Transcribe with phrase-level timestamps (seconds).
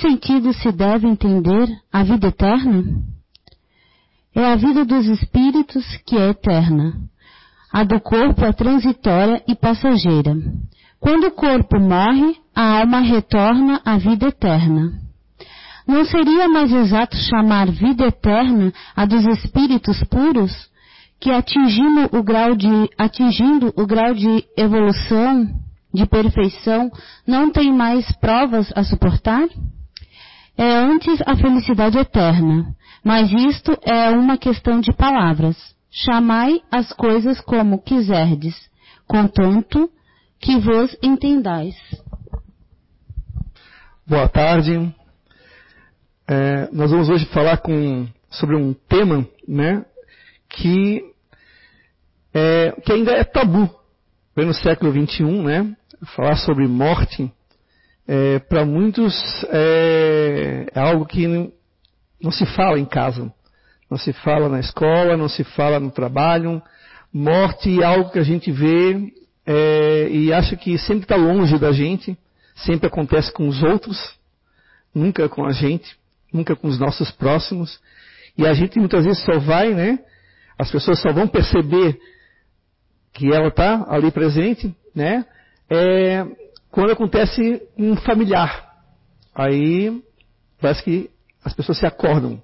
[0.00, 2.82] sentido se deve entender a vida eterna?
[4.34, 6.94] É a vida dos espíritos que é eterna.
[7.72, 10.34] A do corpo é transitória e passageira.
[10.98, 14.92] Quando o corpo morre, a alma retorna à vida eterna.
[15.86, 20.52] Não seria mais exato chamar vida eterna a dos espíritos puros,
[21.20, 25.48] que atingindo o grau de, atingindo o grau de evolução,
[25.92, 26.90] de perfeição,
[27.26, 29.48] não tem mais provas a suportar?
[30.56, 35.56] É antes a felicidade eterna, mas isto é uma questão de palavras.
[35.90, 38.54] Chamai as coisas como quiserdes,
[39.06, 39.90] contanto
[40.38, 41.74] que vos entendais.
[44.06, 44.94] Boa tarde.
[46.28, 49.84] É, nós vamos hoje falar com, sobre um tema né,
[50.48, 51.02] que,
[52.32, 53.68] é, que ainda é tabu.
[54.36, 55.76] no século XXI, né,
[56.14, 57.32] falar sobre morte,
[58.12, 59.14] é, para muitos
[59.50, 61.52] é, é, algo que não,
[62.20, 63.32] não se fala em casa.
[63.88, 66.60] Não se fala na escola, não se fala no trabalho.
[67.12, 69.12] Morte é algo que a gente vê
[69.46, 72.18] é, e acha que sempre está longe da gente,
[72.56, 73.96] sempre acontece com os outros,
[74.92, 75.96] nunca com a gente,
[76.32, 77.78] nunca com os nossos próximos.
[78.36, 80.00] E a gente muitas vezes só vai, né?
[80.58, 81.96] As pessoas só vão perceber
[83.12, 85.24] que ela está ali presente, né?
[85.70, 86.26] É,
[86.70, 88.70] quando acontece um familiar.
[89.34, 90.02] Aí
[90.60, 91.10] parece que
[91.44, 92.42] as pessoas se acordam.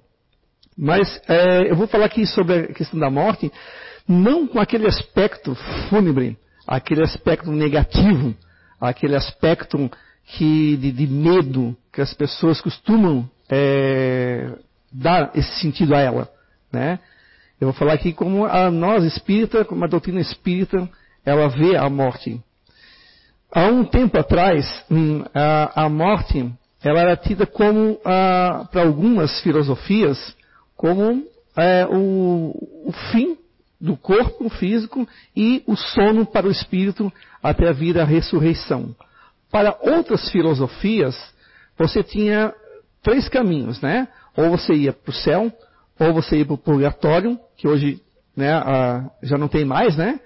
[0.77, 3.51] Mas é, eu vou falar aqui sobre a questão da morte,
[4.07, 5.55] não com aquele aspecto
[5.89, 8.35] fúnebre, aquele aspecto negativo,
[8.79, 9.89] aquele aspecto
[10.25, 14.51] que, de, de medo que as pessoas costumam é,
[14.91, 16.29] dar esse sentido a ela.
[16.71, 16.99] Né?
[17.59, 20.87] Eu vou falar aqui como a nós espírita, como a doutrina espírita,
[21.25, 22.41] ela vê a morte.
[23.51, 26.51] Há um tempo atrás, hum, a, morte
[26.83, 30.35] ela era tida como, para algumas filosofias,
[30.75, 32.53] como é, o,
[32.85, 33.37] o fim
[33.79, 37.11] do corpo físico e o sono para o espírito
[37.41, 38.95] até a vir a ressurreição.
[39.51, 41.15] Para outras filosofias,
[41.77, 42.53] você tinha
[43.01, 44.07] três caminhos, né?
[44.35, 45.51] Ou você ia para o céu,
[45.99, 48.01] ou você ia para o purgatório, que hoje
[48.35, 48.51] né,
[49.23, 50.19] já não tem mais, né?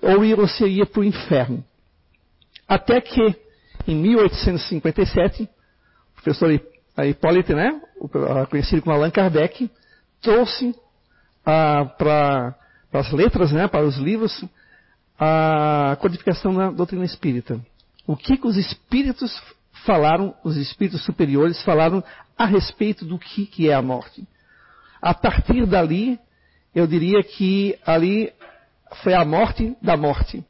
[0.00, 1.64] Ou você ia para o inferno.
[2.68, 3.34] Até que,
[3.86, 6.52] em 1857, o professor
[6.98, 7.80] Hipólito, né,
[8.50, 9.70] conhecido como Allan Kardec,
[10.20, 10.74] trouxe
[11.46, 12.54] ah, para
[12.92, 14.44] as letras, né, para os livros,
[15.18, 17.58] a codificação da doutrina espírita.
[18.06, 19.32] O que, que os espíritos
[19.84, 22.04] falaram, os espíritos superiores falaram
[22.36, 24.26] a respeito do que, que é a morte.
[25.00, 26.18] A partir dali,
[26.74, 28.32] eu diria que ali
[29.02, 30.44] foi a morte da morte.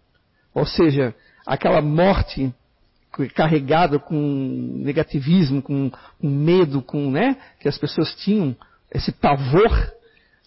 [0.55, 1.15] Ou seja,
[1.49, 2.53] aquela morte
[3.35, 4.15] carregada com
[4.85, 8.55] negativismo, com, com medo, com, né, que as pessoas tinham
[8.93, 9.93] esse pavor,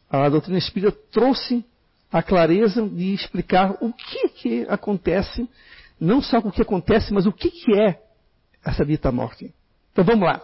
[0.10, 1.66] a doutrina espírita trouxe
[2.12, 5.50] a clareza de explicar o que que acontece,
[6.00, 8.00] não só o que acontece, mas o que que é
[8.64, 9.52] essa dita morte.
[9.92, 10.40] Então vamos lá.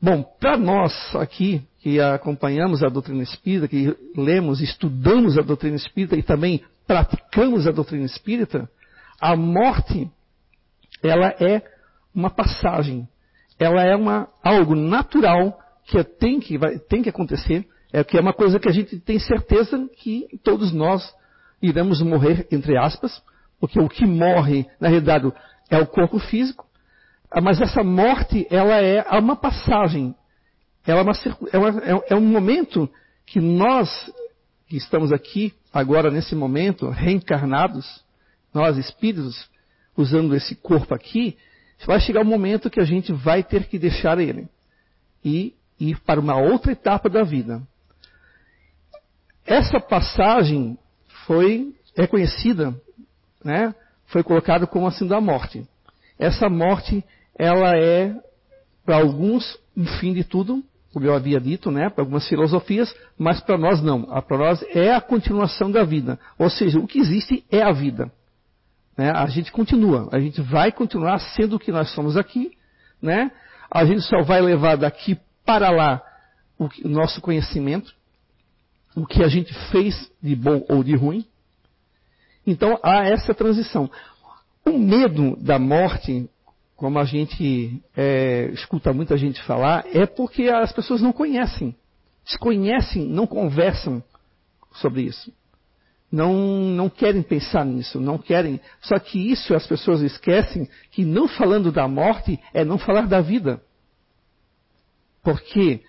[0.00, 6.16] Bom, para nós aqui, que acompanhamos a doutrina espírita, que lemos, estudamos a doutrina espírita
[6.16, 8.68] e também praticamos a doutrina espírita,
[9.20, 10.10] a morte,
[11.02, 11.62] ela é
[12.14, 13.08] uma passagem.
[13.58, 18.20] Ela é uma, algo natural que tem que, vai, tem que acontecer, é que é
[18.20, 21.14] uma coisa que a gente tem certeza que todos nós
[21.62, 23.22] iremos morrer, entre aspas,
[23.58, 25.32] porque o que morre, na realidade,
[25.70, 26.66] é o corpo físico,
[27.30, 30.14] ah, mas essa morte, ela é uma passagem,
[30.86, 31.12] ela é, uma,
[31.52, 32.88] é, uma, é, é um momento
[33.24, 33.88] que nós,
[34.68, 38.04] que estamos aqui, agora nesse momento, reencarnados,
[38.56, 39.48] nós espíritos,
[39.94, 41.36] usando esse corpo aqui,
[41.86, 44.48] vai chegar um momento que a gente vai ter que deixar ele.
[45.22, 47.62] E ir para uma outra etapa da vida.
[49.44, 50.78] Essa passagem
[51.26, 52.74] foi reconhecida,
[53.44, 53.74] né,
[54.06, 55.66] foi colocada como assim da morte.
[56.18, 57.04] Essa morte,
[57.38, 58.14] ela é,
[58.86, 60.64] para alguns, o fim de tudo,
[60.94, 64.02] como eu havia dito, né, para algumas filosofias, mas para nós não.
[64.22, 66.18] Para nós é a continuação da vida.
[66.38, 68.10] Ou seja, o que existe é a vida.
[68.96, 69.10] Né?
[69.10, 72.56] A gente continua, a gente vai continuar sendo o que nós somos aqui,
[73.00, 73.30] né?
[73.70, 76.02] A gente só vai levar daqui para lá
[76.58, 77.94] o, nosso conhecimento,
[78.94, 81.26] o que a gente fez de bom ou de ruim.
[82.46, 83.90] Então há essa transição.
[84.64, 86.28] O medo da morte,
[86.74, 91.74] como a gente é, escuta muita gente falar, é porque as pessoas não conhecem.
[92.24, 94.02] Desconhecem, não conversam
[94.72, 95.32] sobre isso.
[96.10, 98.60] Não, não querem pensar nisso, não querem.
[98.80, 103.20] Só que isso as pessoas esquecem que não falando da morte é não falar da
[103.20, 103.60] vida.
[105.22, 105.80] Porque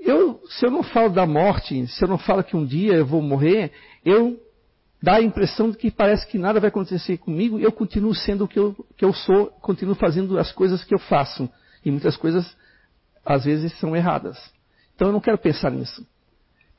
[0.00, 3.06] eu, se eu não falo da morte, se eu não falo que um dia eu
[3.06, 3.72] vou morrer,
[4.04, 4.40] eu
[5.02, 8.44] dá a impressão de que parece que nada vai acontecer comigo e eu continuo sendo
[8.44, 11.50] o que eu, que eu sou, continuo fazendo as coisas que eu faço.
[11.84, 12.56] E muitas coisas,
[13.24, 14.38] às vezes, são erradas.
[14.94, 16.06] Então eu não quero pensar nisso.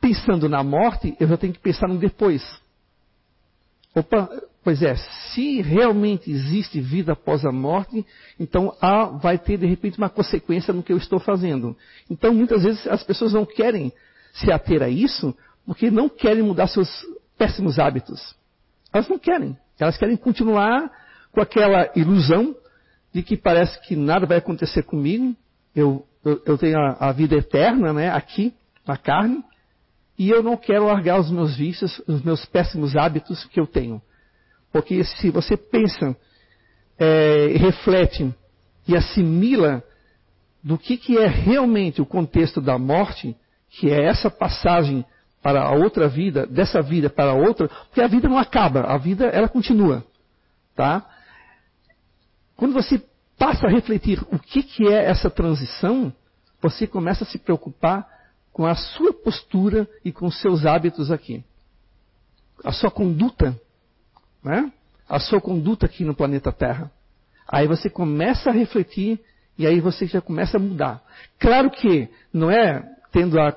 [0.03, 2.43] Pensando na morte, eu já tenho que pensar no depois.
[3.95, 4.29] Opa,
[4.61, 8.05] pois é, se realmente existe vida após a morte,
[8.37, 11.73] então há, vai ter de repente uma consequência no que eu estou fazendo.
[12.09, 13.93] Então muitas vezes as pessoas não querem
[14.33, 15.33] se ater a isso
[15.65, 16.89] porque não querem mudar seus
[17.37, 18.35] péssimos hábitos.
[18.91, 19.57] Elas não querem.
[19.79, 20.91] Elas querem continuar
[21.31, 22.53] com aquela ilusão
[23.13, 25.33] de que parece que nada vai acontecer comigo.
[25.73, 28.53] Eu, eu, eu tenho a, a, vida eterna, né, aqui,
[28.85, 29.41] na carne,
[30.23, 34.01] e eu não quero largar os meus vícios, os meus péssimos hábitos que eu tenho.
[34.71, 36.15] Porque se você pensa,
[36.97, 38.33] é, reflete
[38.87, 39.83] e assimila
[40.63, 43.35] do que, que é realmente o contexto da morte,
[43.69, 45.03] que é essa passagem
[45.41, 48.97] para a outra vida, dessa vida para a outra, porque a vida não acaba, a
[48.97, 50.05] vida ela continua,
[50.73, 51.05] tá?
[52.55, 53.03] Quando você
[53.37, 56.13] passa a refletir o que, que é essa transição,
[56.61, 58.12] você começa a se preocupar
[58.53, 61.43] com a sua postura e com seus hábitos aqui.
[62.63, 63.59] A sua conduta,
[64.43, 64.71] né?
[65.09, 66.91] A sua conduta aqui no planeta Terra.
[67.47, 69.19] Aí você começa a refletir
[69.57, 71.03] e aí você já começa a mudar.
[71.39, 73.55] Claro que não é tendo a,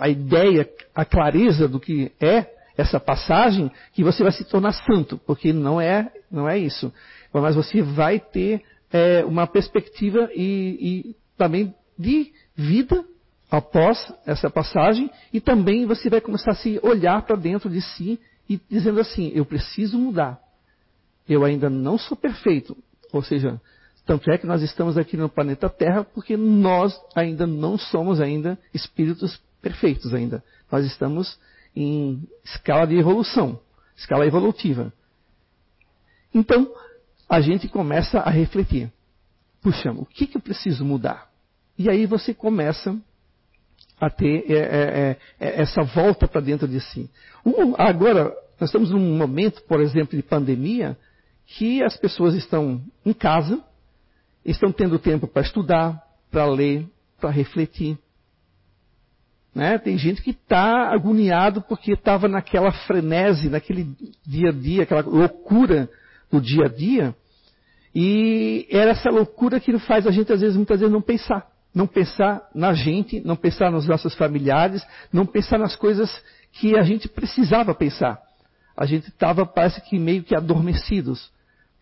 [0.00, 2.46] a ideia, a clareza do que é
[2.76, 6.92] essa passagem, que você vai se tornar santo, porque não é, não é isso.
[7.32, 8.62] Mas você vai ter
[8.92, 13.04] é, uma perspectiva e, e também de vida
[13.50, 18.20] após essa passagem, e também você vai começar a se olhar para dentro de si
[18.48, 20.38] e dizendo assim: eu preciso mudar.
[21.28, 22.76] Eu ainda não sou perfeito.
[23.12, 23.60] Ou seja,
[24.06, 28.58] tanto é que nós estamos aqui no planeta Terra porque nós ainda não somos ainda
[28.72, 30.42] espíritos perfeitos ainda.
[30.70, 31.38] Nós estamos
[31.74, 33.60] em escala de evolução,
[33.96, 34.92] escala evolutiva.
[36.34, 36.70] Então,
[37.28, 38.90] a gente começa a refletir.
[39.60, 41.30] Puxa, o que, que eu preciso mudar?
[41.76, 42.96] E aí você começa
[44.00, 47.10] a ter é, é, é, é essa volta para dentro de si.
[47.44, 50.96] Um, agora, nós estamos num momento, por exemplo, de pandemia,
[51.46, 53.62] que as pessoas estão em casa,
[54.44, 56.86] estão tendo tempo para estudar, para ler,
[57.20, 57.98] para refletir.
[59.54, 59.78] Né?
[59.78, 63.88] Tem gente que está agoniado porque estava naquela frenese, naquele
[64.26, 65.88] dia a dia, aquela loucura
[66.30, 67.14] do dia a dia,
[67.94, 71.50] e era essa loucura que faz a gente, às vezes, muitas vezes, não pensar.
[71.74, 76.10] Não pensar na gente, não pensar nos nossos familiares, não pensar nas coisas
[76.52, 78.20] que a gente precisava pensar.
[78.76, 81.30] A gente estava, parece que, meio que adormecidos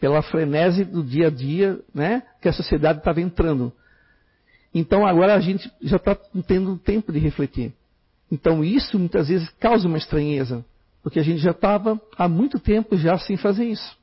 [0.01, 3.73] pela frenese do dia a dia, né, que a sociedade estava entrando.
[4.75, 6.15] Então agora a gente já está
[6.47, 7.73] tendo tempo de refletir.
[8.31, 10.65] Então isso muitas vezes causa uma estranheza,
[11.03, 13.97] porque a gente já estava há muito tempo já sem fazer isso,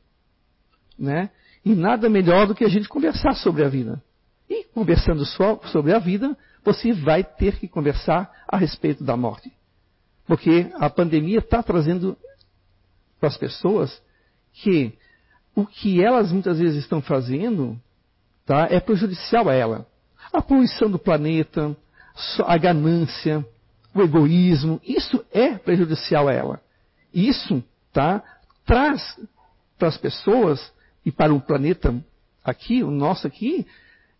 [0.97, 1.29] né?
[1.63, 4.01] E nada melhor do que a gente conversar sobre a vida.
[4.49, 9.51] E conversando só sobre a vida, você vai ter que conversar a respeito da morte.
[10.25, 12.17] Porque a pandemia está trazendo
[13.19, 14.01] para as pessoas
[14.53, 14.93] que
[15.55, 17.79] o que elas muitas vezes estão fazendo
[18.45, 19.87] tá, é prejudicial a ela.
[20.31, 21.75] A poluição do planeta,
[22.45, 23.45] a ganância,
[23.93, 26.61] o egoísmo, isso é prejudicial a ela.
[27.13, 28.23] Isso tá,
[28.65, 29.19] traz
[29.77, 30.71] para as pessoas
[31.05, 31.93] e para o planeta
[32.43, 33.67] aqui, o nosso aqui,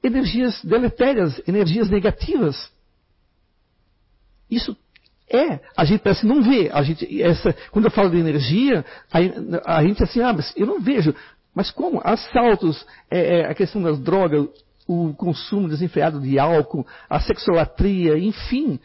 [0.03, 2.71] energias deletérias, energias negativas.
[4.49, 4.77] Isso
[5.29, 6.69] é, a gente parece não vê.
[6.71, 10.67] A gente, essa, quando eu falo de energia, a, a gente assim, ah, mas eu
[10.67, 11.15] não vejo.
[11.55, 12.01] Mas como?
[12.03, 14.47] Assaltos, é, é, a questão das drogas,
[14.87, 18.79] o consumo desenfreado de álcool, a sexolatria, enfim,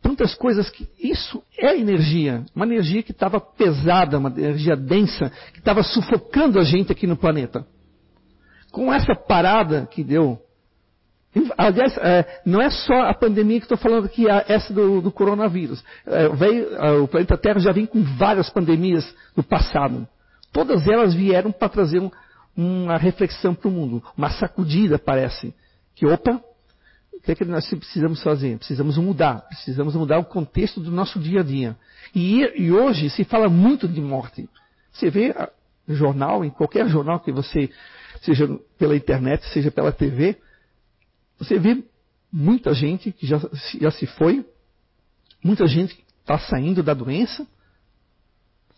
[0.00, 5.58] tantas coisas que isso é energia, uma energia que estava pesada, uma energia densa, que
[5.58, 7.66] estava sufocando a gente aqui no planeta.
[8.70, 10.43] Com essa parada que deu
[11.58, 15.82] Aliás, é, não é só a pandemia que estou falando aqui, essa do, do coronavírus.
[16.06, 19.04] É, veio, é, o planeta Terra já vem com várias pandemias
[19.36, 20.06] no passado.
[20.52, 22.10] Todas elas vieram para trazer um,
[22.56, 25.52] uma reflexão para o mundo, uma sacudida, parece.
[25.96, 26.40] Que, opa,
[27.12, 28.56] o que é que nós precisamos fazer?
[28.58, 31.76] Precisamos mudar, precisamos mudar o contexto do nosso dia a dia.
[32.14, 34.48] E, e hoje se fala muito de morte.
[34.92, 35.34] Você vê
[35.86, 37.70] no jornal, em qualquer jornal que você,
[38.22, 38.48] seja
[38.78, 40.36] pela internet, seja pela TV,
[41.38, 41.82] você vê
[42.32, 43.38] muita gente que já,
[43.80, 44.44] já se foi,
[45.42, 47.46] muita gente que está saindo da doença,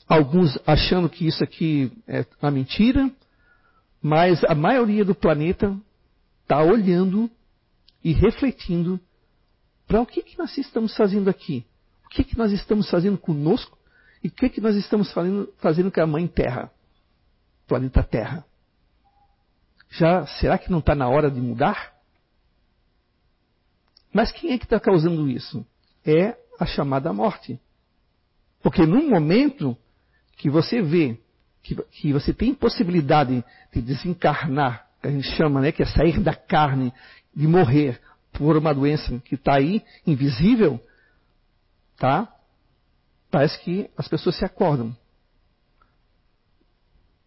[0.08, 3.10] alguns achando que isso aqui é uma mentira,
[4.02, 5.76] mas a maioria do planeta
[6.42, 7.30] está olhando
[8.04, 9.00] e refletindo
[9.86, 11.64] para o que, que nós estamos fazendo aqui?
[12.04, 13.76] O que, que nós estamos fazendo conosco?
[14.22, 16.70] E o que, que nós estamos fazendo, fazendo com a Mãe Terra,
[17.66, 18.44] planeta Terra?
[19.90, 21.95] Já será que não está na hora de mudar?
[24.16, 25.62] Mas quem é que está causando isso?
[26.02, 27.60] É a chamada morte.
[28.62, 29.76] Porque num momento
[30.38, 31.18] que você vê
[31.62, 36.18] que, que você tem possibilidade de desencarnar, que a gente chama, né, que é sair
[36.18, 36.94] da carne,
[37.34, 38.00] de morrer
[38.32, 40.80] por uma doença que está aí, invisível,
[41.98, 42.26] tá?
[43.30, 44.96] Parece que as pessoas se acordam.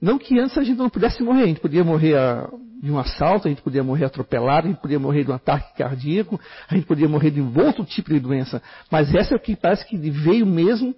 [0.02, 2.50] Não que antes a gente não pudesse morrer, a gente podia morrer ah,
[2.82, 5.76] de um assalto, a gente podia morrer atropelado, a gente podia morrer de um ataque
[5.78, 6.40] cardíaco,
[6.70, 8.62] a gente podia morrer de um outro tipo de doença.
[8.90, 10.96] Mas essa é o que parece que veio mesmo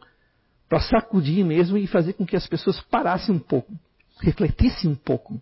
[0.69, 3.73] para sacudir mesmo e fazer com que as pessoas parassem um pouco,
[4.21, 5.41] refletissem um pouco.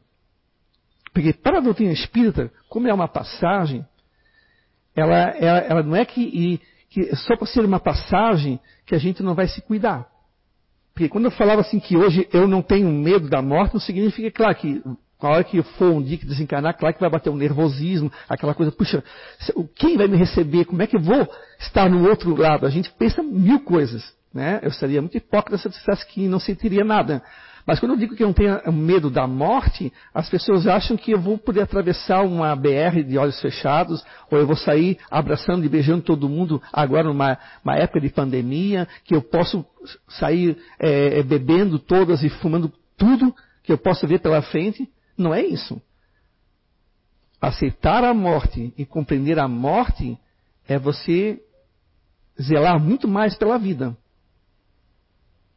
[1.14, 3.86] Porque para a doutrina espírita, como é uma passagem,
[4.96, 9.22] ela, ela, ela não é que, que só por ser uma passagem que a gente
[9.22, 10.08] não vai se cuidar.
[10.94, 14.30] Porque quando eu falava assim que hoje eu não tenho medo da morte, não significa,
[14.32, 14.82] claro, que
[15.22, 18.54] na hora que for um dia que desencarnar, claro que vai bater um nervosismo, aquela
[18.54, 19.04] coisa, puxa,
[19.76, 20.66] quem vai me receber?
[20.66, 21.28] Como é que eu vou
[21.60, 22.66] estar no outro lado?
[22.66, 24.18] A gente pensa mil coisas.
[24.34, 24.60] Né?
[24.62, 27.22] Eu seria muito hipócrita se eu dissesse que não sentiria nada.
[27.70, 31.12] Mas quando eu digo que eu não tenho medo da morte, as pessoas acham que
[31.12, 35.70] eu vou poder atravessar uma BR de olhos fechados, ou eu vou sair abraçando e
[35.70, 37.38] beijando todo mundo agora numa
[37.76, 39.64] época de pandemia, que eu posso
[40.08, 44.90] sair é, bebendo todas e fumando tudo que eu posso ver pela frente.
[45.16, 45.80] Não é isso.
[47.40, 50.18] Aceitar a morte e compreender a morte
[50.68, 51.40] é você
[52.42, 53.96] zelar muito mais pela vida.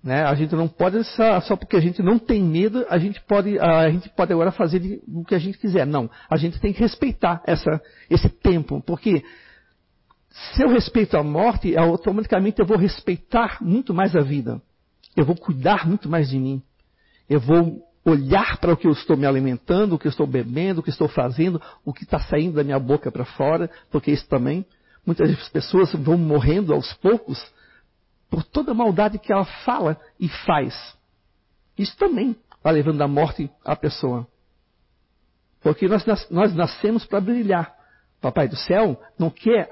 [0.03, 0.25] Né?
[0.25, 3.59] A gente não pode, só, só, porque a gente não tem medo, a gente pode,
[3.61, 5.87] a gente pode agora fazer o que a gente quiser.
[5.87, 7.81] Não, a gente tem que respeitar essa,
[8.11, 9.23] esse tempo, porque
[10.29, 14.61] se eu respeito a morte, automaticamente eu vou respeitar muito mais a vida.
[15.15, 16.63] Eu vou cuidar muito mais de mim.
[17.29, 20.81] Eu vou olhar para o que eu estou me alimentando, o que eu estou bebendo,
[20.81, 24.27] o que estou fazendo, o que está saindo da minha boca para fora, porque isso
[24.27, 24.67] também,
[25.07, 27.41] muitas pessoas vão morrendo aos poucos
[28.33, 30.75] por toda a maldade que ela fala e faz.
[31.77, 32.35] Isso também
[32.65, 34.27] vai levando à morte a pessoa.
[35.61, 37.77] Porque nós, nós nascemos para brilhar.
[38.23, 39.69] Papai do céu não quer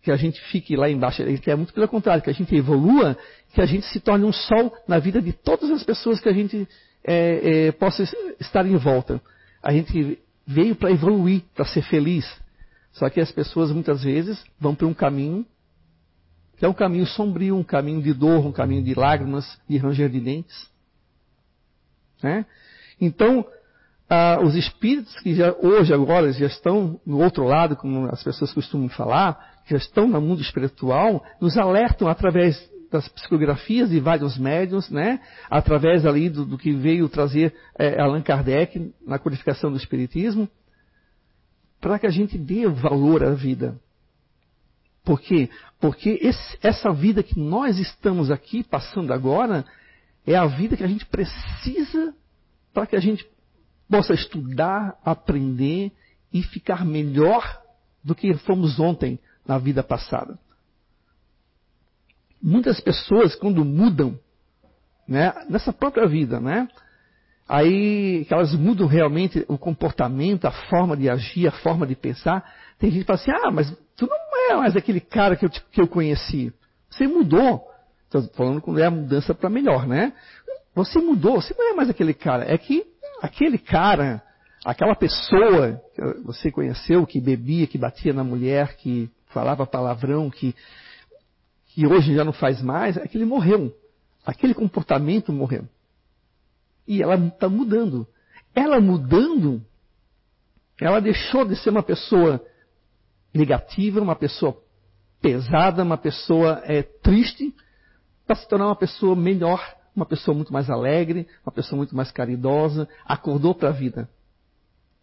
[0.00, 3.16] que a gente fique lá embaixo, ele quer muito pelo contrário, que a gente evolua,
[3.52, 6.32] que a gente se torne um sol na vida de todas as pessoas que a
[6.32, 6.66] gente
[7.04, 8.04] é, é, possa
[8.40, 9.20] estar em volta.
[9.62, 12.24] A gente veio para evoluir, para ser feliz.
[12.92, 15.46] Só que as pessoas muitas vezes vão para um caminho
[16.60, 20.20] é um caminho sombrio, um caminho de dor, um caminho de lágrimas, de ranger de
[20.20, 20.70] dentes.
[22.22, 22.46] Né?
[23.00, 23.44] Então,
[24.08, 28.52] ah, os espíritos que já, hoje, agora, já estão no outro lado, como as pessoas
[28.52, 34.90] costumam falar, já estão no mundo espiritual, nos alertam através das psicografias de vários médiums,
[34.90, 35.18] né?
[35.50, 40.48] através ali do, do que veio trazer é, Allan Kardec na codificação do Espiritismo,
[41.80, 43.80] para que a gente dê valor à vida.
[45.04, 45.50] Por quê?
[45.80, 49.64] Porque esse, essa vida que nós estamos aqui passando agora
[50.26, 52.14] é a vida que a gente precisa
[52.72, 53.26] para que a gente
[53.90, 55.92] possa estudar, aprender
[56.32, 57.60] e ficar melhor
[58.02, 60.38] do que fomos ontem na vida passada.
[62.40, 64.18] Muitas pessoas, quando mudam,
[65.06, 66.68] né, nessa própria vida, né,
[67.48, 72.42] aí que elas mudam realmente o comportamento, a forma de agir, a forma de pensar,
[72.78, 75.50] tem gente que fala assim, ah, mas tu não é mais aquele cara que eu,
[75.50, 76.52] que eu conheci.
[76.90, 77.62] Você mudou.
[78.04, 80.12] Estou falando quando é a mudança para melhor, né?
[80.74, 82.44] Você mudou, você não é mais aquele cara.
[82.44, 82.84] É que
[83.20, 84.22] aquele cara,
[84.64, 90.54] aquela pessoa que você conheceu, que bebia, que batia na mulher, que falava palavrão, que,
[91.68, 93.74] que hoje já não faz mais, aquele morreu.
[94.24, 95.66] Aquele comportamento morreu.
[96.86, 98.06] E ela está mudando.
[98.54, 99.62] Ela mudando,
[100.80, 102.44] ela deixou de ser uma pessoa
[103.32, 104.56] negativa, uma pessoa
[105.20, 107.54] pesada, uma pessoa é, triste,
[108.26, 109.62] para se tornar uma pessoa melhor,
[109.94, 114.08] uma pessoa muito mais alegre, uma pessoa muito mais caridosa, acordou para a vida.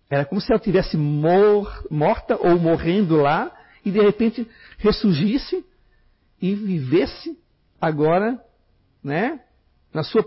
[0.10, 3.52] Era como se ela tivesse mor morta ou morrendo lá
[3.86, 5.64] e de repente ressurgisse
[6.42, 7.38] e vivesse
[7.80, 8.44] agora,
[9.04, 9.40] né,
[9.94, 10.26] na sua,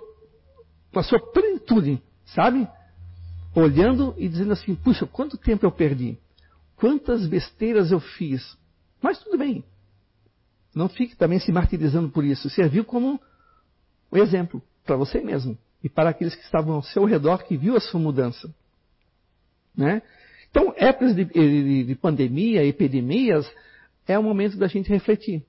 [0.92, 2.68] na sua plenitude, sabe?
[3.54, 6.18] Olhando e dizendo assim, puxa, quanto tempo eu perdi?
[6.82, 8.58] Quantas besteiras eu fiz.
[9.00, 9.62] Mas tudo bem.
[10.74, 12.50] Não fique também se martirizando por isso.
[12.50, 13.20] Serviu como
[14.10, 17.76] um exemplo para você mesmo e para aqueles que estavam ao seu redor que viu
[17.76, 18.52] a sua mudança.
[19.76, 20.02] Né?
[20.50, 23.48] Então, épocas de, de, de pandemia, epidemias,
[24.04, 25.46] é o momento da gente refletir.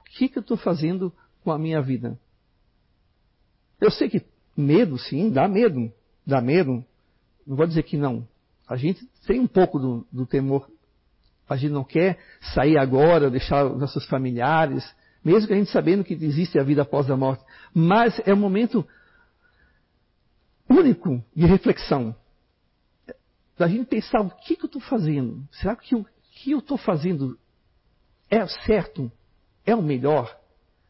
[0.00, 1.12] O que, que eu estou fazendo
[1.44, 2.18] com a minha vida?
[3.80, 5.92] Eu sei que medo, sim, dá medo.
[6.26, 6.84] Dá medo.
[7.46, 8.26] Não vou dizer que não.
[8.68, 10.68] A gente tem um pouco do, do temor.
[11.48, 12.18] A gente não quer
[12.54, 14.84] sair agora, deixar nossos familiares,
[15.24, 17.42] mesmo que a gente sabendo que existe a vida após a morte.
[17.72, 18.86] Mas é um momento
[20.68, 22.14] único de reflexão.
[23.56, 25.42] Da gente pensar o que, que eu estou fazendo?
[25.52, 27.38] Será que o que eu estou fazendo
[28.30, 29.10] é certo?
[29.64, 30.38] É o melhor?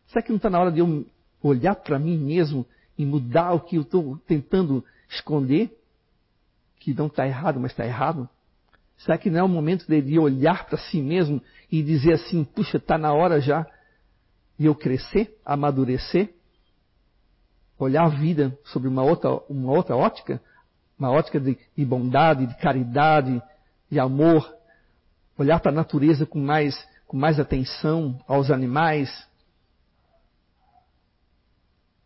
[0.08, 1.06] Será que não está na hora de eu
[1.40, 2.66] olhar para mim mesmo
[2.98, 5.78] e mudar o que eu estou tentando esconder?
[6.88, 8.28] Que não está errado, mas está errado?
[8.96, 11.40] Será que não é o momento de olhar para si mesmo
[11.70, 13.66] e dizer assim, puxa, está na hora já
[14.58, 16.30] de eu crescer, amadurecer?
[17.78, 20.42] olhar a vida sobre uma outra, uma outra ótica,
[20.98, 23.40] uma ótica de, de bondade, de caridade,
[23.90, 24.52] de amor,
[25.36, 26.74] olhar para a natureza com mais,
[27.06, 29.08] com mais atenção aos animais.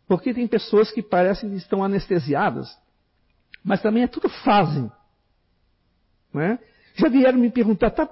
[0.06, 2.76] Porque tem pessoas que parecem que estão anestesiadas,
[3.64, 4.90] mas também é tudo fase.
[6.32, 6.58] Não é?
[6.94, 8.08] Já vieram me perguntar, tá,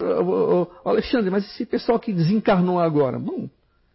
[0.85, 3.19] Alexandre, mas esse pessoal que desencarnou agora?
[3.19, 3.49] Bom,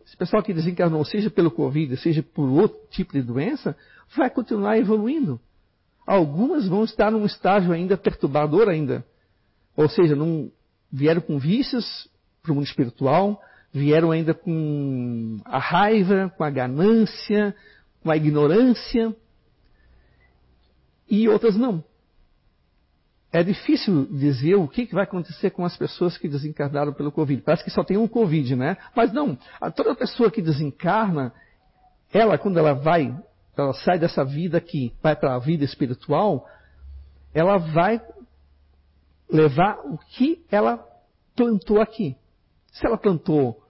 [0.06, 3.76] esse pessoal que desencarnou, seja pelo Covid, seja por outro tipo de doença,
[4.16, 5.40] vai continuar evoluindo.
[6.06, 9.04] Algumas vão estar num estágio ainda perturbador ainda.
[9.76, 10.52] Ou seja, não
[10.92, 12.08] vieram com vícios
[12.44, 13.42] para o mundo espiritual,
[13.74, 17.56] vieram ainda com a raiva, com a ganância,
[18.04, 19.16] com a ignorância,
[21.10, 21.84] e outras não.
[23.32, 27.42] É difícil dizer o que vai acontecer com as pessoas que desencarnaram pelo Covid.
[27.42, 28.78] Parece que só tem um Covid, né?
[28.96, 29.38] Mas não,
[29.76, 31.34] toda pessoa que desencarna,
[32.14, 33.14] ela, quando ela vai,
[33.58, 36.48] ela sai dessa vida aqui, vai para a vida espiritual,
[37.34, 38.02] ela vai
[39.30, 40.78] levar o que ela
[41.36, 42.16] plantou aqui.
[42.72, 43.62] Se ela plantou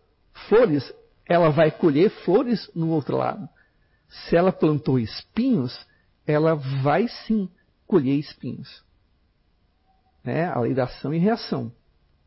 [0.48, 0.94] flores,
[1.28, 3.50] ela vai colher flores no outro lado.
[4.10, 5.76] Se ela plantou espinhos,
[6.26, 7.50] ela vai sim
[7.88, 8.86] colher espinhos
[10.26, 10.48] né?
[10.48, 11.72] a lei da ação e reação.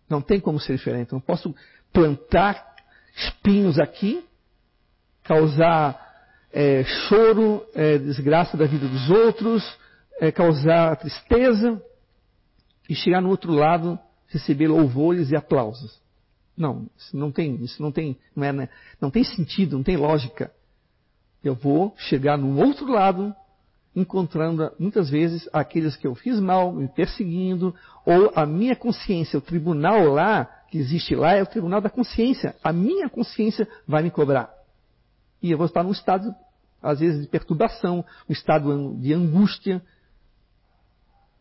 [0.08, 1.12] Não tem como ser diferente.
[1.12, 1.54] Não posso
[1.92, 2.76] plantar
[3.14, 4.24] espinhos aqui,
[5.24, 6.06] causar
[6.52, 9.78] é, choro, é, desgraça da vida dos outros,
[10.20, 11.82] é, causar tristeza
[12.88, 16.00] e chegar no outro lado receber louvores e aplausos.
[16.56, 18.68] Não, isso não tem, isso não tem, não, é, né?
[19.00, 20.52] não tem sentido, não tem lógica.
[21.42, 23.34] Eu vou chegar no outro lado
[23.98, 27.74] encontrando muitas vezes aqueles que eu fiz mal, me perseguindo,
[28.06, 32.54] ou a minha consciência, o tribunal lá, que existe lá, é o tribunal da consciência.
[32.62, 34.54] A minha consciência vai me cobrar.
[35.42, 36.32] E eu vou estar num estado,
[36.80, 39.82] às vezes, de perturbação, um estado de angústia,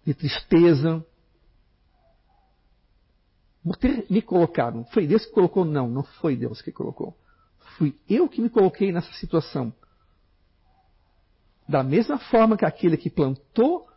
[0.03, 1.05] de tristeza.
[3.63, 4.83] Por ter me colocado.
[4.93, 5.63] Foi Deus que colocou?
[5.63, 7.15] Não, não foi Deus que colocou.
[7.77, 9.71] Fui eu que me coloquei nessa situação.
[11.67, 13.87] Da mesma forma que aquele que plantou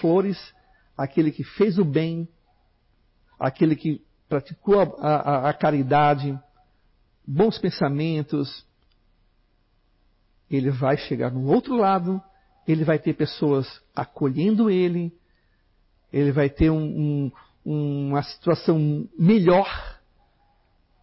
[0.00, 0.38] flores,
[0.96, 2.28] aquele que fez o bem,
[3.38, 6.38] aquele que praticou a, a, a caridade,
[7.26, 8.66] bons pensamentos,
[10.50, 12.20] ele vai chegar no outro lado,
[12.66, 15.12] ele vai ter pessoas acolhendo ele,
[16.12, 17.30] ele vai ter um,
[17.64, 19.68] um, uma situação melhor,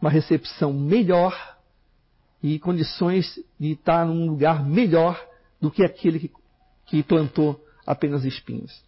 [0.02, 1.56] uma recepção melhor
[2.42, 5.20] e condições de estar num lugar melhor
[5.65, 6.32] do que aquele que,
[6.86, 8.84] que plantou apenas espinhos.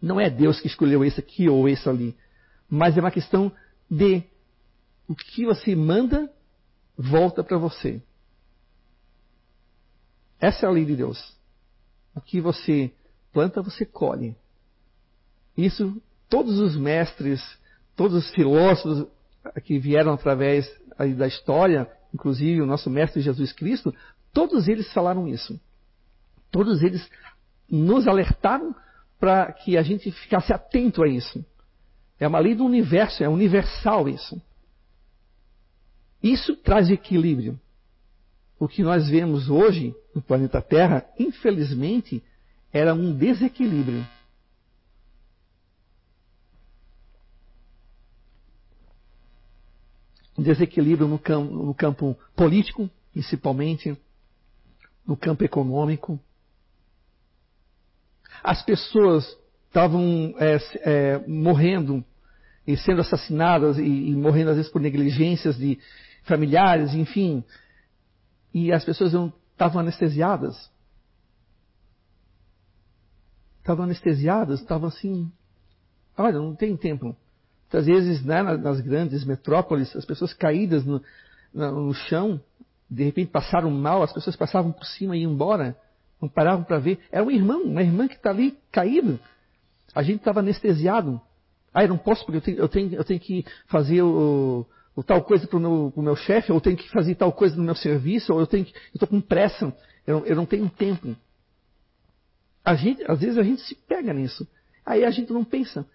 [0.00, 2.16] Não é Deus que escolheu esse aqui ou esse ali,
[2.68, 3.50] mas é uma questão
[3.90, 4.22] de
[5.08, 6.32] o que você manda
[6.96, 8.00] volta para você.
[10.38, 11.36] Essa é a lei de Deus.
[12.14, 12.92] O que você
[13.32, 14.36] planta, você colhe.
[15.56, 17.42] Isso todos os mestres,
[17.96, 19.08] todos os filósofos
[19.64, 20.72] que vieram através
[21.16, 23.92] da história, inclusive o nosso mestre Jesus Cristo,
[24.32, 25.60] todos eles falaram isso.
[26.50, 27.08] Todos eles
[27.68, 28.74] nos alertaram
[29.18, 31.44] para que a gente ficasse atento a isso.
[32.18, 34.40] É uma lei do universo, é universal isso.
[36.22, 37.58] Isso traz equilíbrio.
[38.58, 42.22] O que nós vemos hoje no planeta Terra, infelizmente,
[42.72, 44.06] era um desequilíbrio.
[50.36, 53.96] Desequilíbrio no campo, no campo político, principalmente,
[55.06, 56.20] no campo econômico,
[58.42, 59.26] as pessoas
[59.68, 62.04] estavam é, é, morrendo
[62.66, 65.78] e sendo assassinadas e, e, morrendo às vezes por negligências de
[66.24, 67.44] familiares, enfim.
[68.52, 69.12] E as pessoas
[69.52, 70.70] estavam anestesiadas.
[73.58, 75.30] Estavam anestesiadas, estavam assim.
[76.16, 77.16] Olha, não tem tempo.
[77.62, 81.00] Muitas vezes, né, nas grandes metrópoles, as pessoas caídas no,
[81.54, 82.40] no chão,
[82.90, 85.76] de repente passaram mal, as pessoas passavam por cima e iam embora,
[86.20, 86.98] não paravam para ver.
[87.10, 89.18] Era um irmão, uma irmã que está ali caído.
[89.94, 91.20] A gente estava anestesiado.
[91.72, 95.02] Ah, eu não posso porque eu tenho, eu tenho, eu tenho que fazer o, o
[95.02, 97.62] tal coisa para o meu, meu chefe, ou eu tenho que fazer tal coisa no
[97.62, 99.74] meu serviço, ou eu tenho eu estou com pressa,
[100.06, 101.16] eu, eu não tenho tempo.
[102.64, 104.46] A gente, às vezes a gente se pega nisso.
[104.84, 105.86] Aí a gente não pensa.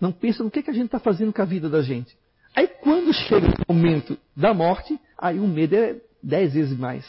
[0.00, 2.16] Não pensa no que, que a gente está fazendo com a vida da gente.
[2.54, 7.04] Aí quando chega o momento da morte, aí o medo é dez vezes mais.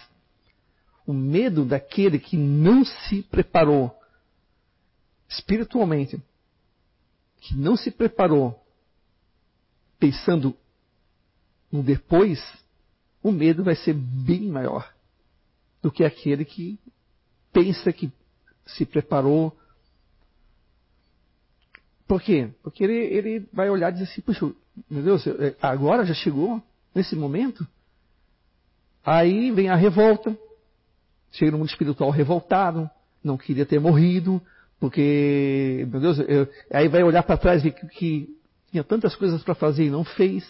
[1.05, 3.95] O medo daquele que não se preparou
[5.27, 6.21] espiritualmente,
[7.39, 8.59] que não se preparou
[9.99, 10.55] pensando
[11.71, 12.39] no depois,
[13.21, 14.93] o medo vai ser bem maior
[15.81, 16.79] do que aquele que
[17.51, 18.11] pensa que
[18.65, 19.55] se preparou.
[22.07, 22.49] Por quê?
[22.61, 24.51] Porque ele, ele vai olhar e dizer assim, puxa,
[24.89, 26.61] meu Deus, é, agora já chegou
[26.93, 27.67] nesse momento?
[29.03, 30.37] Aí vem a revolta,
[31.37, 32.89] chega no mundo espiritual revoltado,
[33.23, 34.41] não queria ter morrido,
[34.79, 38.35] porque, meu Deus, eu, aí vai olhar para trás e que, que,
[38.71, 40.43] tinha tantas coisas para fazer e não fez.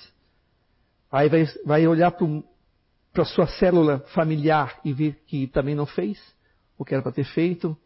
[1.11, 6.19] Aí vai, vai olhar para a sua célula familiar e ver que também não fez
[6.77, 7.77] o que era para ter feito.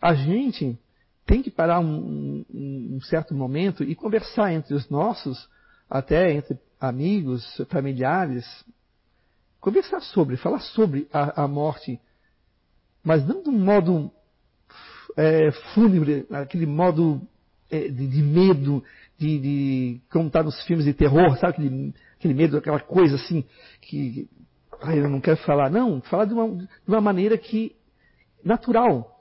[0.00, 0.78] A gente
[1.26, 5.48] tem que parar um, um, um, certo momento e conversar entre os nossos,
[5.88, 8.44] até entre amigos, familiares,
[9.60, 12.00] conversar sobre, falar sobre a, a morte,
[13.02, 14.10] mas não de um modo
[15.16, 17.20] é, fúnebre, aquele modo
[17.70, 18.82] é, de, de, medo,
[19.18, 23.44] de, de como está nos filmes de terror, sabe aquele, aquele medo, aquela coisa assim
[23.80, 24.28] que
[24.80, 27.76] ai, eu não quero falar, não, falar de uma, de uma maneira que
[28.44, 29.20] natural,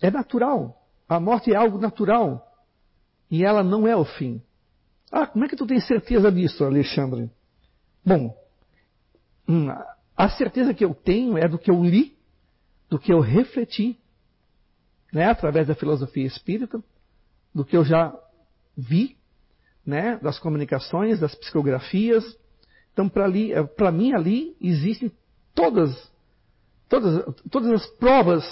[0.00, 0.82] é natural.
[1.08, 2.44] A morte é algo natural.
[3.30, 4.42] E ela não é o fim.
[5.10, 7.30] Ah, como é que tu tens certeza disso, Alexandre?
[8.04, 8.34] Bom,
[10.16, 12.16] a certeza que eu tenho é do que eu li,
[12.88, 13.98] do que eu refleti,
[15.12, 16.82] né, através da filosofia espírita,
[17.54, 18.14] do que eu já
[18.76, 19.16] vi,
[19.84, 22.24] né, das comunicações, das psicografias.
[22.92, 25.12] Então, para eh, mim ali existem
[25.54, 26.10] todas,
[26.88, 28.44] todas, todas as provas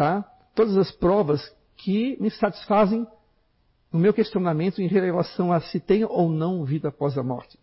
[0.00, 0.22] tá?
[0.54, 3.06] todas as provas que me satisfazem
[3.92, 7.58] no meu questionamento em relação a se tem ou não vida após a morte.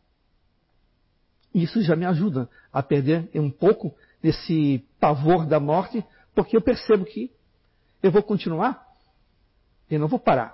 [1.64, 6.04] Isso já me ajuda a perder um pouco desse pavor da morte,
[6.36, 7.32] porque eu percebo que
[8.02, 8.86] eu vou continuar
[9.90, 10.54] e não vou parar.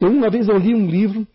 [0.00, 1.26] Eu uma vez eu li um livro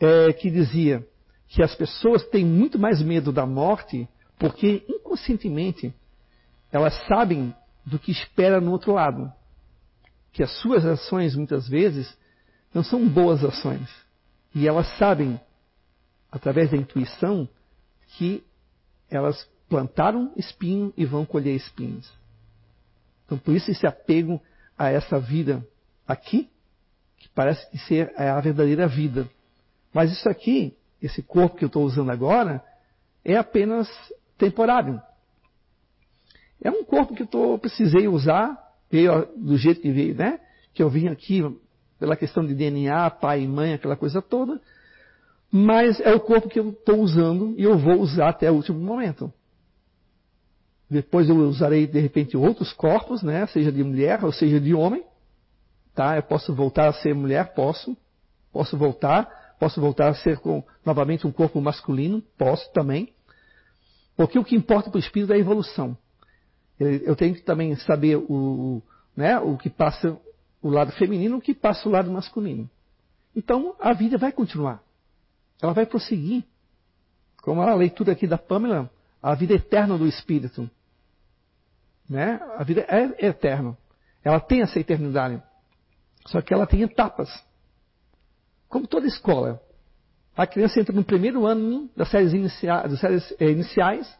[0.00, 1.06] é, que dizia
[1.48, 5.94] que as pessoas têm muito mais medo da morte porque inconscientemente
[6.72, 9.30] elas sabem do que espera no outro lado.
[10.32, 12.16] Que as suas ações, muitas vezes,
[12.72, 13.86] não são boas ações.
[14.54, 15.38] E elas sabem,
[16.32, 17.46] através da intuição,
[18.16, 18.42] que
[19.10, 22.10] elas plantaram espinho e vão colher espinhos.
[23.26, 24.40] Então, por isso, esse apego
[24.76, 25.66] a essa vida
[26.08, 26.50] aqui,
[27.18, 29.28] que parece ser a verdadeira vida.
[29.92, 32.64] Mas isso aqui, esse corpo que eu estou usando agora,
[33.24, 33.88] é apenas
[34.36, 35.00] temporário.
[36.60, 38.56] É um corpo que eu precisei usar,
[38.90, 40.40] veio do jeito que veio, né?
[40.72, 41.42] Que eu vim aqui
[41.98, 44.60] pela questão de DNA, pai e mãe, aquela coisa toda.
[45.52, 48.78] Mas é o corpo que eu estou usando e eu vou usar até o último
[48.78, 49.32] momento.
[50.88, 53.46] Depois eu usarei, de repente, outros corpos, né?
[53.46, 55.04] Seja de mulher ou seja de homem.
[55.94, 56.16] Tá?
[56.16, 57.52] Eu posso voltar a ser mulher?
[57.54, 57.96] Posso.
[58.50, 59.28] Posso voltar.
[59.58, 62.22] Posso voltar a ser com, novamente um corpo masculino?
[62.38, 63.12] Posso também.
[64.16, 65.96] Porque o que importa para o espírito é a evolução
[66.78, 68.82] eu tenho que também saber o,
[69.16, 70.18] né, o que passa
[70.60, 72.68] o lado feminino, o que passa o lado masculino.
[73.34, 74.82] Então a vida vai continuar.
[75.62, 76.44] Ela vai prosseguir.
[77.40, 78.90] Como a leitura aqui da Pamela,
[79.22, 80.68] a vida eterna do Espírito.
[82.08, 82.40] Né?
[82.56, 83.78] A vida é eterna.
[84.24, 85.42] Ela tem essa eternidade.
[86.26, 87.28] Só que ela tem etapas.
[88.68, 89.60] Como toda escola.
[90.36, 94.18] A criança entra no primeiro ano das séries, das séries eh, iniciais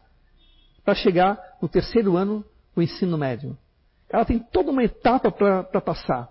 [0.83, 3.57] para chegar no terceiro ano o ensino médio.
[4.09, 6.29] Ela tem toda uma etapa para passar.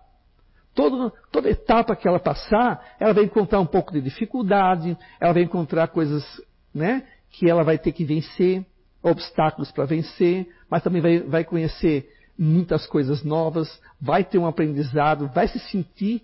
[0.75, 5.43] Toda, toda etapa que ela passar, ela vai encontrar um pouco de dificuldade, ela vai
[5.43, 6.25] encontrar coisas
[6.75, 8.65] né, que ela vai ter que vencer,
[9.03, 15.29] obstáculos para vencer, mas também vai, vai conhecer muitas coisas novas, vai ter um aprendizado,
[15.29, 16.23] vai se sentir,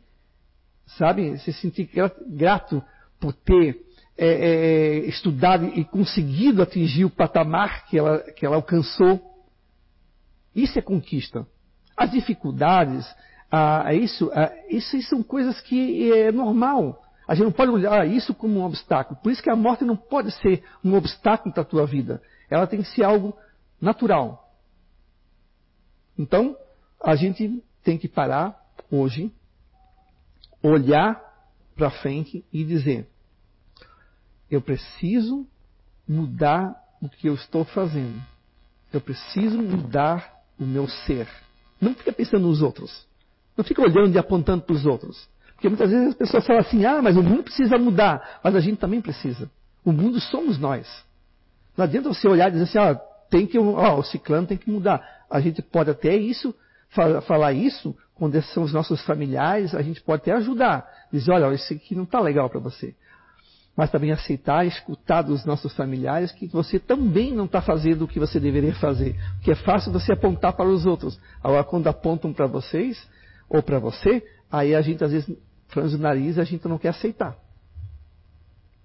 [0.87, 1.91] sabe, se sentir
[2.27, 2.83] grato
[3.21, 3.85] por ter
[4.17, 9.21] é, é, estudado e conseguido atingir o patamar que ela, que ela alcançou.
[10.55, 11.47] Isso é conquista.
[11.97, 13.07] As dificuldades,
[13.51, 17.03] ah, isso, ah, isso, isso são coisas que é normal.
[17.27, 19.21] A gente não pode olhar isso como um obstáculo.
[19.23, 22.23] Por isso que a morte não pode ser um obstáculo para a tua vida.
[22.49, 23.37] Ela tem que ser algo
[23.81, 24.51] natural.
[26.19, 26.57] Então,
[27.03, 28.59] a gente tem que parar
[28.91, 29.33] hoje,
[30.63, 31.23] olhar
[31.77, 33.09] para frente e dizer:
[34.51, 35.47] eu preciso
[36.07, 38.21] mudar o que eu estou fazendo.
[38.93, 41.29] Eu preciso mudar o meu ser.
[41.81, 43.08] Não fica pensando nos outros.
[43.59, 45.29] Não fica olhando e apontando para os outros.
[45.55, 48.39] Porque muitas vezes as pessoas falam assim: ah, mas o mundo precisa mudar.
[48.43, 49.51] Mas a gente também precisa.
[49.85, 50.87] O mundo somos nós.
[51.77, 52.95] Não adianta você olhar e dizer assim: ah,
[53.29, 55.05] tem que, ó, o ciclano tem que mudar.
[55.29, 56.55] A gente pode até isso,
[57.27, 60.89] falar isso, quando são os nossos familiares, a gente pode até ajudar.
[61.13, 62.95] Dizer: olha, isso aqui não está legal para você.
[63.77, 68.21] Mas também aceitar, escutar dos nossos familiares que você também não está fazendo o que
[68.21, 69.17] você deveria fazer.
[69.35, 71.19] Porque é fácil você apontar para os outros.
[71.43, 73.05] Agora, quando apontam para vocês,
[73.49, 75.37] ou para você, aí a gente às vezes
[75.69, 77.37] franze o nariz e a gente não quer aceitar.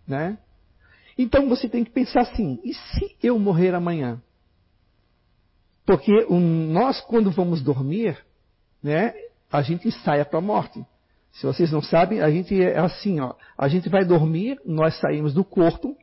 [0.08, 0.38] Né?
[1.18, 4.22] Então você tem que pensar assim: e se eu morrer amanhã?
[5.86, 8.18] Porque nós, quando vamos dormir,
[8.82, 9.14] né,
[9.52, 10.86] a gente ensaia para a morte.
[11.34, 13.34] Se vocês não sabem, a gente é assim, ó.
[13.58, 15.98] A gente vai dormir, nós saímos do corpo,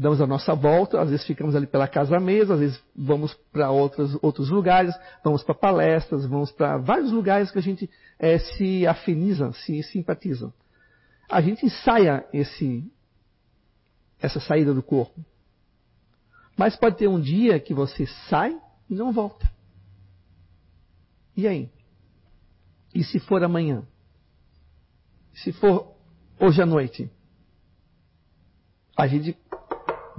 [0.00, 3.70] damos a nossa volta, às vezes ficamos ali pela casa mesa, às vezes vamos para
[3.70, 9.52] outros, lugares, vamos para palestras, vamos para vários lugares que a gente é, se afiniza,
[9.52, 10.54] se simpatiza.
[11.28, 12.90] A gente ensaia esse,
[14.18, 15.22] essa saída do corpo.
[16.56, 18.58] Mas pode ter um dia que você sai
[18.88, 19.52] e não volta.
[21.36, 21.70] E aí?
[22.94, 23.86] E se for amanhã?
[25.34, 25.94] Se for
[26.40, 27.10] hoje à noite?
[28.96, 29.36] A gente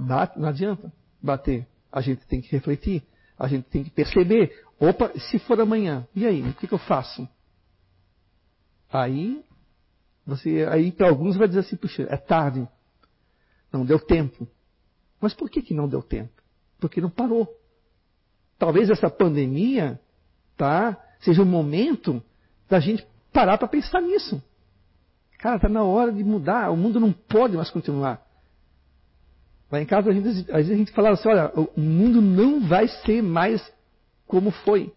[0.02, 1.66] bate, não adianta bater.
[1.90, 3.02] A gente tem que refletir.
[3.38, 4.64] A gente tem que perceber.
[4.78, 6.42] Opa, se for amanhã, e aí?
[6.42, 7.28] O que, que eu faço?
[8.92, 9.44] Aí,
[10.26, 12.66] você, aí para alguns vai dizer assim, puxa, é tarde.
[13.72, 14.46] Não deu tempo.
[15.20, 16.32] Mas por que, que não deu tempo?
[16.78, 17.48] Porque não parou.
[18.58, 20.00] Talvez essa pandemia,
[20.56, 22.22] tá, seja o momento
[22.68, 24.42] da gente parar para pensar nisso.
[25.38, 26.70] Cara, está na hora de mudar.
[26.70, 28.24] O mundo não pode mais continuar.
[29.72, 32.86] Lá em casa, gente, às vezes a gente falava assim: olha, o mundo não vai
[32.86, 33.72] ser mais
[34.26, 34.92] como foi.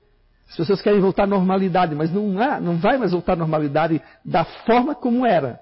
[0.50, 4.02] As pessoas querem voltar à normalidade, mas não, há, não vai mais voltar à normalidade
[4.24, 5.62] da forma como era.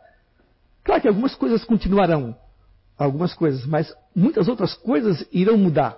[0.84, 2.36] Claro que algumas coisas continuarão,
[2.97, 5.95] algumas coisas, mas muitas outras coisas irão mudar.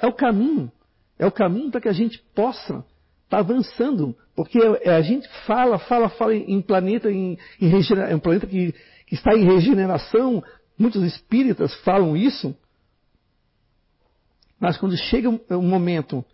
[0.00, 0.70] É o caminho.
[1.18, 2.84] É o caminho para que a gente possa
[3.24, 4.14] estar tá avançando.
[4.34, 7.72] Porque a gente fala, fala, fala em planeta, em, em
[8.08, 8.74] é um planeta que,
[9.06, 10.42] que está em regeneração,
[10.78, 12.54] Muitos espíritas falam isso,
[14.60, 16.24] mas quando chega um momento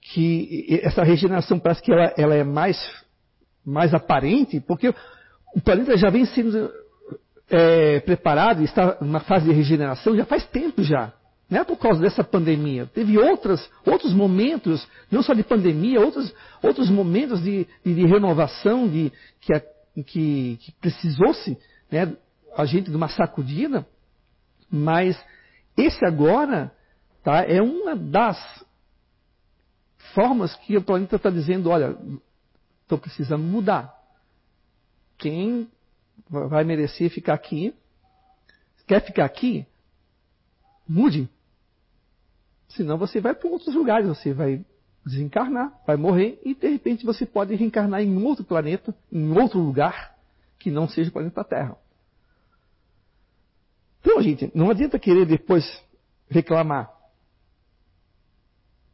[0.00, 2.78] que essa regeneração parece que ela, ela é mais,
[3.64, 4.88] mais aparente, porque
[5.54, 6.70] o planeta já vem sendo
[7.50, 11.12] é, preparado, está numa fase de regeneração já faz tempo já.
[11.48, 12.86] Não é por causa dessa pandemia.
[12.92, 18.88] Teve outras, outros momentos, não só de pandemia, outros, outros momentos de, de, de renovação
[18.88, 19.52] de, que,
[20.02, 21.56] que, que precisou-se
[21.90, 22.12] né,
[22.56, 23.86] a gente de uma sacudida,
[24.70, 25.20] mas
[25.76, 26.72] esse agora
[27.22, 28.38] tá, é uma das
[30.14, 31.96] formas que o planeta está dizendo, olha,
[32.82, 33.94] estou precisando mudar.
[35.18, 35.70] Quem
[36.28, 37.74] vai merecer ficar aqui,
[38.86, 39.66] quer ficar aqui,
[40.88, 41.28] mude.
[42.68, 44.64] Senão você vai para outros lugares, você vai
[45.04, 50.16] desencarnar, vai morrer e de repente você pode reencarnar em outro planeta, em outro lugar
[50.58, 51.76] que não seja o planeta Terra.
[54.06, 55.64] Então, gente, não adianta querer depois
[56.30, 56.88] reclamar.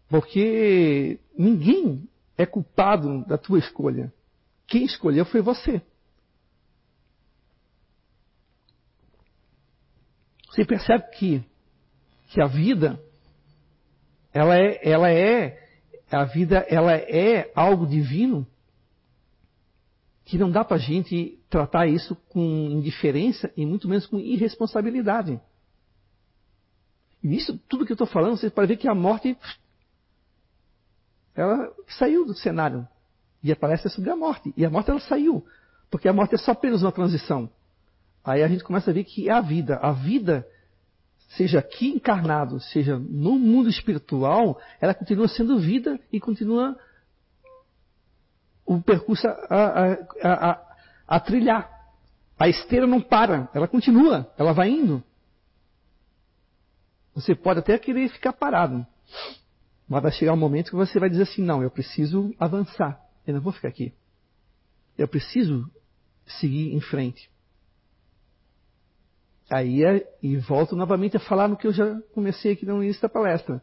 [0.09, 4.11] Porque ninguém é culpado da tua escolha.
[4.67, 5.83] Quem escolheu foi você.
[10.49, 11.45] Você percebe que,
[12.29, 12.99] que a vida,
[14.33, 15.69] ela é, ela é,
[16.11, 18.47] a vida, ela é algo divino
[20.25, 25.41] que não dá para a gente tratar isso com indiferença e muito menos com irresponsabilidade.
[27.23, 29.37] E nisso, tudo que eu estou falando, você pode ver que a morte
[31.35, 32.87] ela saiu do cenário.
[33.43, 34.53] E aparece sobre a morte.
[34.57, 35.45] E a morte ela saiu.
[35.91, 37.51] Porque a morte é só apenas uma transição.
[38.25, 39.77] Aí a gente começa a ver que é a vida.
[39.77, 40.47] A vida,
[41.37, 46.79] seja aqui encarnado, seja no mundo espiritual, ela continua sendo vida e continua
[48.65, 51.71] o percurso a, a, a, a trilhar.
[52.39, 55.03] A esteira não para, ela continua, ela vai indo.
[57.15, 58.87] Você pode até querer ficar parado,
[59.89, 63.35] Mas vai chegar um momento que você vai dizer assim: não, eu preciso avançar, eu
[63.35, 63.93] não vou ficar aqui.
[64.97, 65.71] Eu preciso
[66.27, 67.31] seguir em frente.
[69.51, 73.03] Aí, é, e volto novamente a falar no que eu já comecei aqui no início
[73.03, 73.63] da palestra.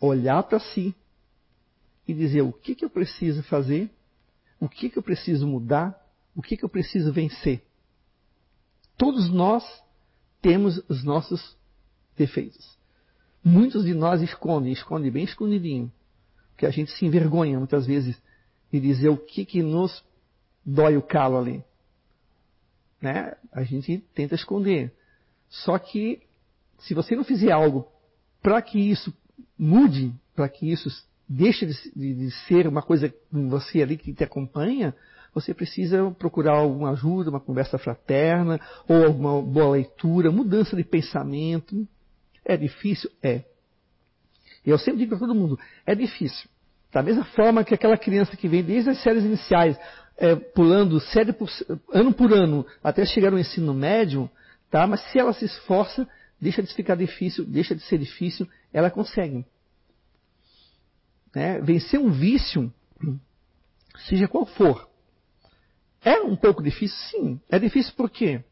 [0.00, 0.94] Olhar para si
[2.06, 3.90] e dizer o que, que eu preciso fazer,
[4.58, 5.98] o que, que eu preciso mudar,
[6.34, 7.62] o que, que eu preciso vencer.
[8.96, 9.64] Todos nós
[10.40, 11.56] temos os nossos
[12.16, 12.76] defeitos.
[13.44, 15.90] Muitos de nós escondem, escondem bem escondidinho,
[16.50, 18.20] porque a gente se envergonha muitas vezes
[18.70, 20.04] de dizer o que, que nos
[20.64, 21.64] dói o calo ali.
[23.00, 23.34] Né?
[23.52, 24.92] A gente tenta esconder.
[25.48, 26.22] Só que
[26.78, 27.88] se você não fizer algo
[28.40, 29.12] para que isso
[29.58, 30.88] mude, para que isso
[31.32, 34.94] deixe de, de, de, ser uma coisa com você ali que te acompanha,
[35.34, 41.88] você precisa procurar alguma ajuda, uma conversa fraterna, ou alguma boa leitura, mudança de pensamento.
[42.44, 43.10] É difícil?
[43.22, 43.42] É.
[44.64, 46.48] E eu sempre digo para todo mundo, é difícil.
[46.92, 49.78] Da mesma forma que aquela criança que vem desde as séries iniciais,
[50.18, 51.48] é, pulando série por,
[51.92, 54.30] ano por ano, até chegar no ensino médio,
[54.70, 54.86] tá?
[54.86, 56.06] mas se ela se esforça,
[56.38, 59.46] deixa de ficar difícil, deixa de ser difícil, ela consegue.
[61.34, 61.60] Né?
[61.60, 62.72] Vencer um vício,
[64.08, 64.88] seja qual for,
[66.04, 66.96] é um pouco difícil?
[67.10, 67.40] Sim.
[67.48, 68.42] É difícil por quê?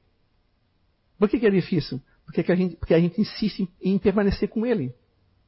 [1.19, 2.01] Por que, que é difícil?
[2.25, 4.95] Porque, a gente, porque a gente insiste em, em permanecer com ele.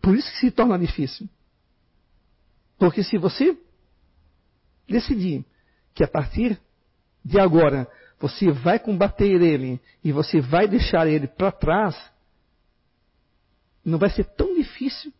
[0.01, 1.29] Por isso que se torna difícil.
[2.77, 3.57] Porque se você
[4.89, 5.45] decidir
[5.95, 6.61] que a partir
[7.25, 11.97] de agora você vai combater ele e você vai deixar ele para trás,
[13.85, 15.13] não vai ser tão difícil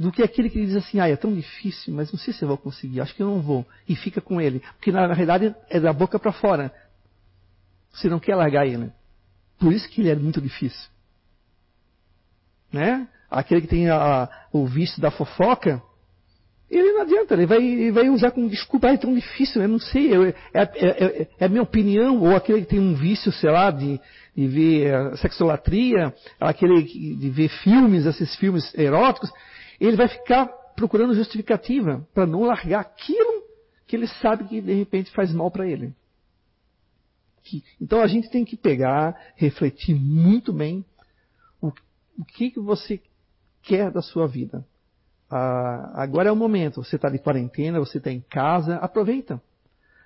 [0.00, 2.48] do que aquele que diz assim, ah, é tão difícil, mas não sei se eu
[2.48, 4.60] vou conseguir, acho que eu não vou, e fica com ele.
[4.78, 6.72] Porque na, na realidade é da boca para fora.
[7.92, 8.90] Você não quer largar ele.
[9.58, 10.88] Por isso que ele é muito difícil.
[12.72, 13.06] Né?
[13.30, 15.82] Aquele que tem a, o vício da fofoca,
[16.70, 19.68] ele não adianta, ele vai, ele vai usar como desculpa, ah, é tão difícil, eu
[19.68, 22.94] não sei, eu, é, é, é, é, a minha opinião, ou aquele que tem um
[22.94, 24.00] vício, sei lá, de,
[24.34, 29.30] de ver sexolatria, aquele de ver filmes, esses filmes eróticos,
[29.80, 33.44] ele vai ficar procurando justificativa para não largar aquilo
[33.86, 35.94] que ele sabe que de repente faz mal para ele.
[37.80, 40.84] Então a gente tem que pegar, refletir muito bem
[41.60, 41.72] o,
[42.18, 43.00] o que, que você
[43.62, 44.64] quer da sua vida.
[45.28, 46.82] Ah, agora é o momento.
[46.82, 49.40] Você está de quarentena, você está em casa, aproveita.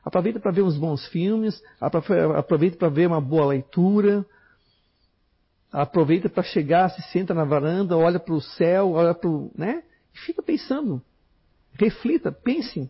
[0.04, 4.24] Aproveita para ver uns bons filmes, aproveita para ver uma boa leitura,
[5.82, 9.50] aproveita para chegar, se senta na varanda, olha para o céu, olha para o.
[9.56, 9.82] né?
[10.14, 11.02] E fica pensando.
[11.72, 12.88] Reflita, pense.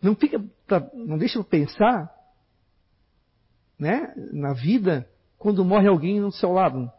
[0.00, 2.10] Não fica pra, não deixa pensar
[3.78, 6.90] né, na vida quando morre alguém no seu lado.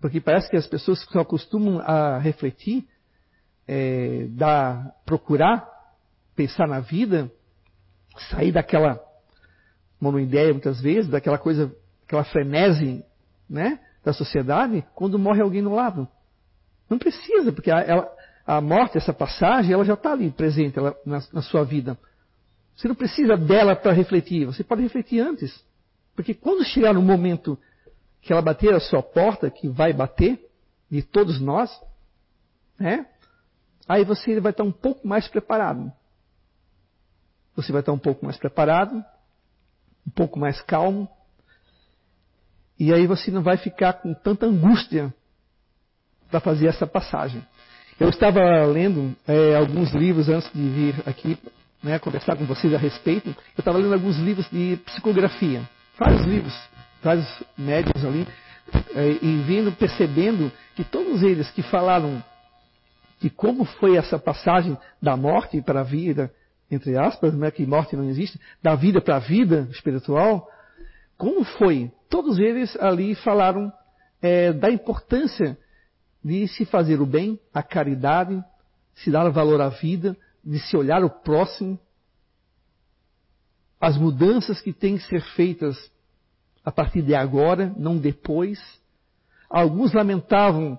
[0.00, 2.86] Porque parece que as pessoas só costumam a refletir,
[3.66, 5.66] é, dar, procurar
[6.36, 7.32] pensar na vida,
[8.30, 9.07] sair daquela
[10.00, 11.74] monoideia muitas vezes, daquela coisa,
[12.06, 13.04] aquela frenese,
[13.48, 16.08] né, da sociedade, quando morre alguém no lado.
[16.88, 18.10] Não precisa, porque a, ela,
[18.46, 21.98] a morte, essa passagem, ela já está ali presente ela, na, na sua vida.
[22.76, 25.64] Você não precisa dela para refletir, você pode refletir antes.
[26.14, 27.58] Porque quando chegar no momento
[28.20, 30.48] que ela bater a sua porta, que vai bater,
[30.90, 31.70] de todos nós,
[32.78, 33.06] né?
[33.88, 35.92] Aí você vai estar um pouco mais preparado.
[37.56, 39.04] Você vai estar um pouco mais preparado,
[40.08, 41.06] um pouco mais calmo.
[42.78, 45.12] E aí você não vai ficar com tanta angústia
[46.30, 47.44] para fazer essa passagem.
[48.00, 51.38] Eu estava lendo é, alguns livros antes de vir aqui
[51.82, 53.28] né, conversar com vocês a respeito.
[53.28, 55.68] Eu estava lendo alguns livros de psicografia,
[55.98, 56.54] vários livros,
[57.02, 58.26] vários médios ali,
[58.94, 62.22] é, e vindo percebendo que todos eles que falaram
[63.20, 66.32] de como foi essa passagem da morte para a vida,
[66.70, 70.48] entre aspas, né, que morte não existe, da vida para a vida espiritual,
[71.16, 71.90] como foi?
[72.08, 73.72] Todos eles ali falaram
[74.20, 75.58] é, da importância
[76.22, 78.42] de se fazer o bem, a caridade,
[78.96, 81.78] se dar valor à vida, de se olhar o próximo,
[83.80, 85.76] as mudanças que têm que ser feitas
[86.64, 88.58] a partir de agora, não depois.
[89.48, 90.78] Alguns lamentavam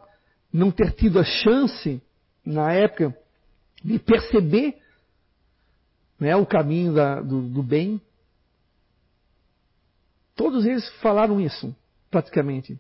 [0.52, 2.02] não ter tido a chance,
[2.46, 3.16] na época,
[3.84, 4.78] de perceber
[6.20, 8.02] né, o caminho da, do, do bem.
[10.36, 11.76] Todos eles falaram isso,
[12.12, 12.80] praticamente.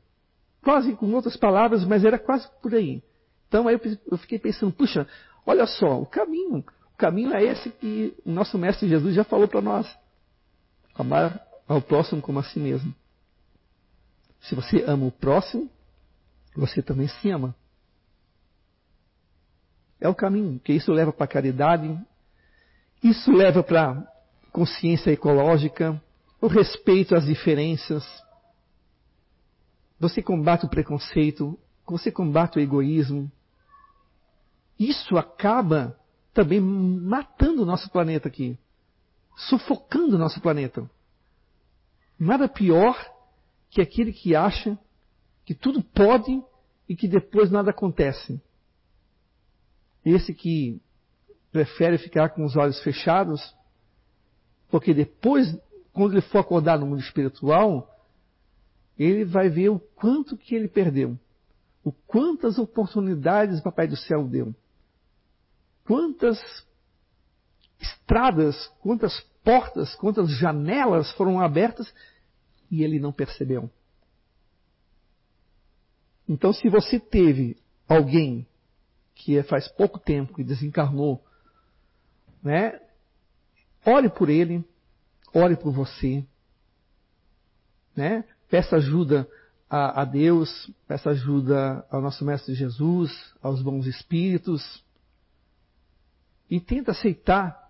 [0.62, 3.02] Quase com outras palavras, mas era quase por aí.
[3.48, 3.80] Então aí
[4.12, 5.08] eu fiquei pensando, puxa,
[5.46, 9.48] olha só, o caminho, o caminho é esse que o nosso Mestre Jesus já falou
[9.48, 9.88] para nós.
[10.94, 12.94] Amar ao próximo como a si mesmo.
[14.42, 15.70] Se você ama o próximo,
[16.56, 17.56] você também se ama.
[20.00, 22.00] É o caminho, que isso leva para a caridade,
[23.04, 24.06] isso leva para
[24.52, 26.02] consciência ecológica,
[26.42, 28.04] o respeito às diferenças.
[30.00, 33.32] Você combate o preconceito, você combate o egoísmo.
[34.78, 35.98] Isso acaba
[36.34, 38.58] também matando o nosso planeta aqui,
[39.36, 40.90] sufocando o nosso planeta.
[42.18, 42.98] Nada pior
[43.70, 44.78] que aquele que acha
[45.46, 46.44] que tudo pode
[46.88, 48.42] e que depois nada acontece.
[50.06, 50.82] Esse que
[51.52, 53.56] prefere ficar com os olhos fechados,
[54.70, 55.58] porque depois,
[55.92, 57.88] quando ele for acordar no mundo espiritual,
[58.98, 61.18] ele vai ver o quanto que ele perdeu,
[61.84, 64.54] o quantas oportunidades o Papai do Céu deu,
[65.86, 66.40] quantas
[67.80, 71.92] estradas, quantas portas, quantas janelas foram abertas
[72.70, 73.70] e ele não percebeu.
[76.28, 78.46] Então, se você teve alguém
[79.16, 81.24] que faz pouco tempo que desencarnou,
[82.44, 82.80] né?
[83.86, 84.64] Ore por ele,
[85.34, 86.26] ore por você,
[87.96, 88.24] né?
[88.50, 89.28] Peça ajuda
[89.70, 93.12] a, a Deus, peça ajuda ao nosso Mestre Jesus,
[93.42, 94.84] aos bons espíritos,
[96.50, 97.70] e tenta aceitar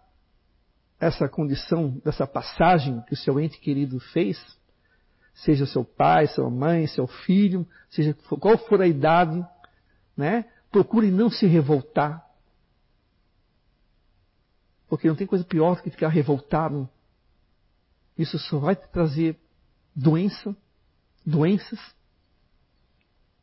[0.99, 4.37] essa condição, dessa passagem que o seu ente querido fez,
[5.33, 9.45] seja seu pai, sua mãe, seu filho, seja qual for a idade,
[10.15, 10.45] né?
[10.71, 12.28] Procure não se revoltar.
[14.89, 16.89] Porque não tem coisa pior do que ficar revoltado.
[18.17, 19.39] Isso só vai te trazer
[19.95, 20.55] doença,
[21.25, 21.79] doenças,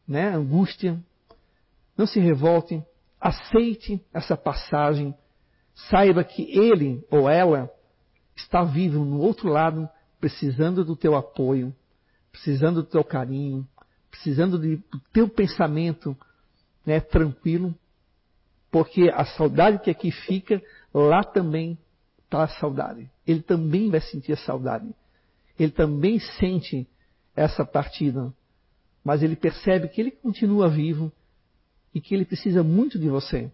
[0.07, 0.35] né?
[0.35, 1.01] angústia.
[1.97, 2.83] Não se revolte,
[3.21, 5.15] aceite essa passagem,
[5.89, 7.71] saiba que ele ou ela
[8.35, 9.89] está vivo no outro lado,
[10.21, 11.75] precisando do teu apoio,
[12.31, 13.67] precisando do teu carinho,
[14.11, 14.83] precisando do
[15.13, 16.17] teu pensamento
[16.85, 17.75] né, tranquilo,
[18.71, 20.63] porque a saudade que aqui fica,
[21.01, 21.79] lá também
[22.25, 23.11] está a saudade.
[23.27, 24.95] Ele também vai sentir a saudade.
[25.59, 26.89] Ele também sente
[27.35, 28.33] essa partida.
[29.05, 31.13] Mas ele percebe que ele continua vivo
[31.95, 33.51] e que ele precisa muito de você.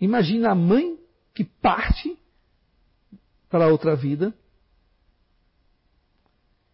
[0.00, 0.98] Imagina a mãe
[1.34, 2.16] que parte
[3.48, 4.34] para outra vida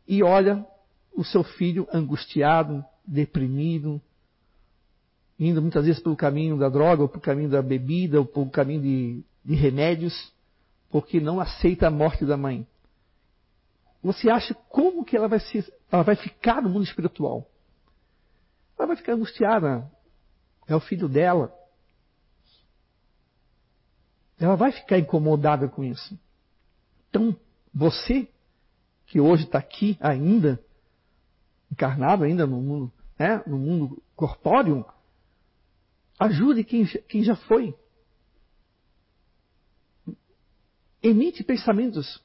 [0.06, 0.66] e olha
[1.14, 4.00] o seu filho angustiado, deprimido,
[5.38, 8.82] indo muitas vezes pelo caminho da droga, ou pelo caminho da bebida, ou pelo caminho
[8.82, 10.32] de, de remédios,
[10.90, 12.66] porque não aceita a morte da mãe.
[14.02, 17.50] Você acha como que ela vai, se, ela vai ficar no mundo espiritual?
[18.78, 19.90] Ela vai ficar angustiada.
[20.66, 21.52] É o filho dela.
[24.38, 26.18] Ela vai ficar incomodada com isso.
[27.08, 27.36] Então,
[27.72, 28.28] você
[29.06, 30.62] que hoje está aqui ainda,
[31.70, 34.84] encarnado ainda no mundo, né, no mundo corpóreo,
[36.18, 37.74] Ajude quem, quem já foi.
[41.04, 42.20] Emite pensamentos.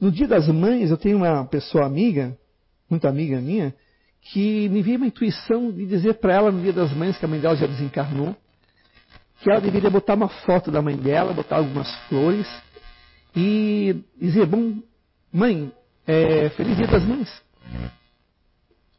[0.00, 2.36] No dia das mães, eu tenho uma pessoa amiga,
[2.88, 3.74] muito amiga minha,
[4.20, 7.28] que me veio uma intuição de dizer para ela no dia das mães, que a
[7.28, 8.34] mãe dela já desencarnou,
[9.42, 12.46] que ela deveria botar uma foto da mãe dela, botar algumas flores
[13.36, 14.82] e dizer: Bom,
[15.32, 15.70] mãe,
[16.06, 17.28] é, feliz dia das mães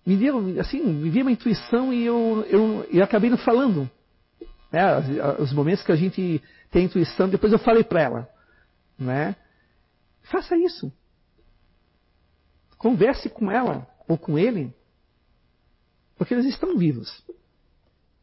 [0.10, 3.88] me deu, assim, me veio uma intuição e eu, eu, eu acabei não falando.
[4.72, 4.84] Né?
[5.40, 6.42] Os momentos que a gente
[6.72, 8.30] tem intuição, depois eu falei para ela.
[8.98, 9.36] Né?
[10.24, 10.92] Faça isso.
[12.78, 14.74] Converse com ela ou com ele,
[16.18, 17.24] porque eles estão vivos.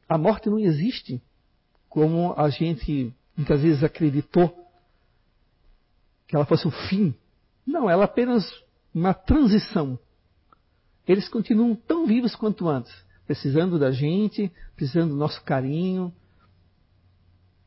[0.09, 1.23] A morte não existe
[1.89, 4.49] como a gente muitas vezes acreditou
[6.27, 7.15] que ela fosse o fim.
[7.67, 8.45] Não, ela é apenas
[8.95, 9.99] uma transição
[11.07, 12.93] eles continuam tão vivos quanto antes,
[13.27, 16.13] precisando da gente, precisando do nosso carinho,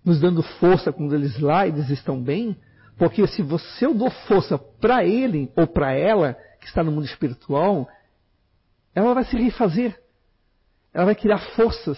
[0.04, 2.56] nos dando força quando eles lá eles estão bem,
[2.97, 7.06] porque se você eu dou força para ele ou para ela que está no mundo
[7.06, 7.88] espiritual,
[8.93, 10.00] ela vai se refazer,
[10.93, 11.97] ela vai criar forças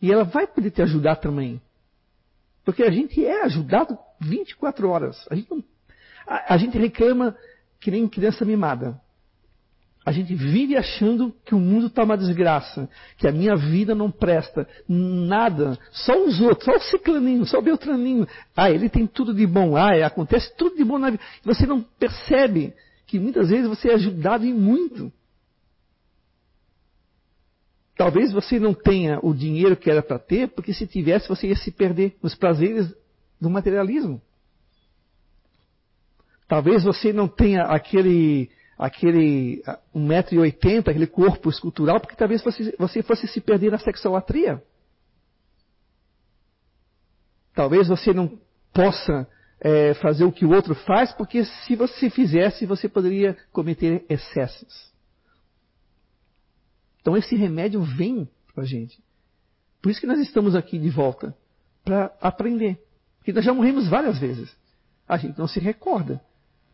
[0.00, 1.60] e ela vai poder te ajudar também.
[2.64, 5.26] Porque a gente é ajudado 24 horas.
[5.30, 5.62] A gente, não,
[6.26, 7.36] a, a gente reclama
[7.80, 9.00] que nem criança mimada.
[10.06, 12.88] A gente vive achando que o mundo está uma desgraça,
[13.18, 17.62] que a minha vida não presta, nada, só os outros, só o ciclaninho, só o
[17.62, 18.24] beltraninho.
[18.56, 21.22] Ah, ele tem tudo de bom, ah, é, acontece tudo de bom na vida.
[21.42, 22.72] Você não percebe
[23.04, 25.12] que muitas vezes você é ajudado em muito.
[27.96, 31.56] Talvez você não tenha o dinheiro que era para ter, porque se tivesse você ia
[31.56, 32.94] se perder nos prazeres
[33.40, 34.22] do materialismo.
[36.46, 38.48] Talvez você não tenha aquele
[38.78, 39.62] aquele
[39.94, 44.62] 1,80m, aquele corpo escultural, porque talvez você, você fosse se perder na sexolatria.
[47.54, 48.38] Talvez você não
[48.72, 49.26] possa
[49.60, 54.92] é, fazer o que o outro faz, porque se você fizesse, você poderia cometer excessos.
[57.00, 59.02] Então esse remédio vem para a gente.
[59.80, 61.34] Por isso que nós estamos aqui de volta,
[61.84, 62.78] para aprender.
[63.18, 64.54] Porque nós já morremos várias vezes.
[65.08, 66.20] A gente não se recorda,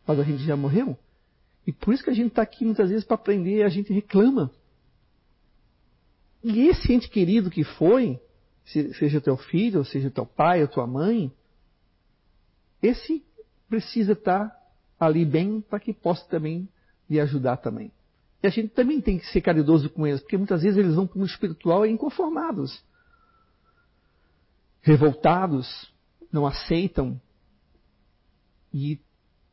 [0.05, 0.97] mas a gente já morreu.
[1.65, 4.51] E por isso que a gente está aqui muitas vezes para aprender, a gente reclama.
[6.43, 8.19] E esse ente querido que foi,
[8.65, 11.31] seja teu filho, seja teu pai ou tua mãe,
[12.81, 13.25] esse
[13.69, 14.53] precisa estar
[14.99, 16.67] ali bem para que possa também
[17.09, 17.91] lhe ajudar também.
[18.41, 21.07] E a gente também tem que ser caridoso com eles, porque muitas vezes eles vão
[21.07, 22.83] para o espiritual inconformados,
[24.81, 25.89] revoltados,
[26.29, 27.19] não aceitam.
[28.73, 28.99] E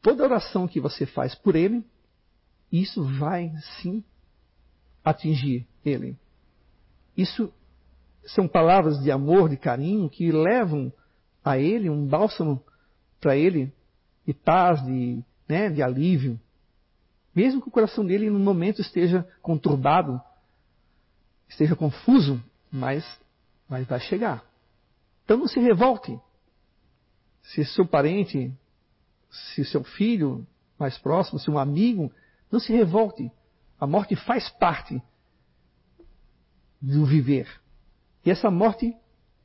[0.03, 1.85] toda oração que você faz por ele,
[2.71, 4.05] isso vai sim
[5.05, 6.17] atingir ele.
[7.17, 7.53] Isso
[8.27, 10.93] são palavras de amor, de carinho, que levam
[11.45, 12.63] a ele um bálsamo
[13.21, 13.73] para ele
[14.27, 16.39] de paz, de, né, de alívio.
[17.35, 20.21] Mesmo que o coração dele no momento esteja conturbado,
[21.49, 23.05] esteja confuso, mas,
[23.69, 24.45] mas vai chegar.
[25.25, 26.19] Então não se revolte.
[27.43, 28.53] Se seu parente,
[29.31, 30.47] se seu filho
[30.79, 32.13] mais próximo, se um amigo
[32.51, 33.31] não se revolte.
[33.79, 35.03] A morte faz parte
[36.81, 37.49] do viver.
[38.25, 38.95] E essa morte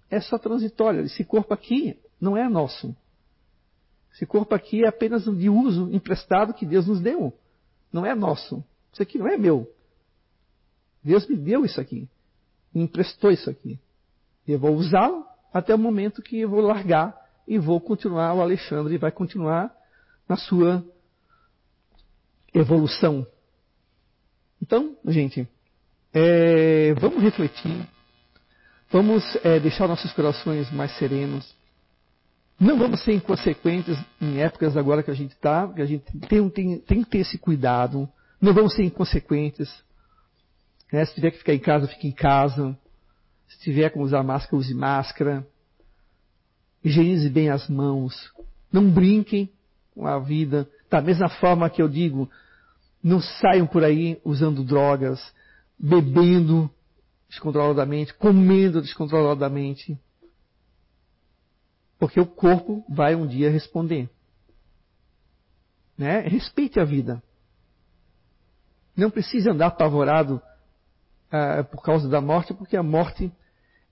[0.10, 1.02] é só transitória.
[1.02, 2.96] Esse corpo aqui não é nosso.
[4.14, 7.34] Esse corpo aqui é apenas de uso emprestado que Deus nos deu.
[7.92, 8.64] Não é nosso.
[8.92, 9.70] Isso aqui não é meu.
[11.04, 12.08] Deus me deu isso aqui.
[12.74, 13.80] Me emprestou isso aqui.
[14.48, 17.16] Eu vou usá-lo até o momento que eu vou largar
[17.48, 19.74] e vou continuar, o Alexandre vai continuar
[20.28, 20.84] na sua
[22.56, 23.28] evolução.
[24.62, 25.48] Então, gente,
[26.14, 27.88] é, vamos refletir,
[28.90, 31.54] vamos é, deixar nossos corações mais serenos.
[32.58, 36.50] Não vamos ser inconsequentes em épocas agora que a gente está, que a gente tem,
[36.50, 38.08] tem, tem, que ter esse cuidado.
[38.40, 39.70] Não vamos ser inconsequentes.
[40.92, 41.04] Né?
[41.06, 42.78] Se tiver que ficar em casa, fique em casa.
[43.50, 45.46] Se tiver que usar máscara, use máscara.
[46.82, 48.32] Higienize bem as mãos.
[48.72, 49.50] Não brinquem
[49.94, 50.70] com a vida.
[50.90, 52.30] Da mesma forma que eu digo,
[53.06, 55.22] não saiam por aí usando drogas,
[55.78, 56.68] bebendo
[57.30, 59.96] descontroladamente, comendo descontroladamente.
[62.00, 64.10] Porque o corpo vai um dia responder.
[65.96, 66.22] Né?
[66.22, 67.22] Respeite a vida.
[68.98, 70.42] Não precise andar apavorado
[71.28, 73.32] uh, por causa da morte, porque a morte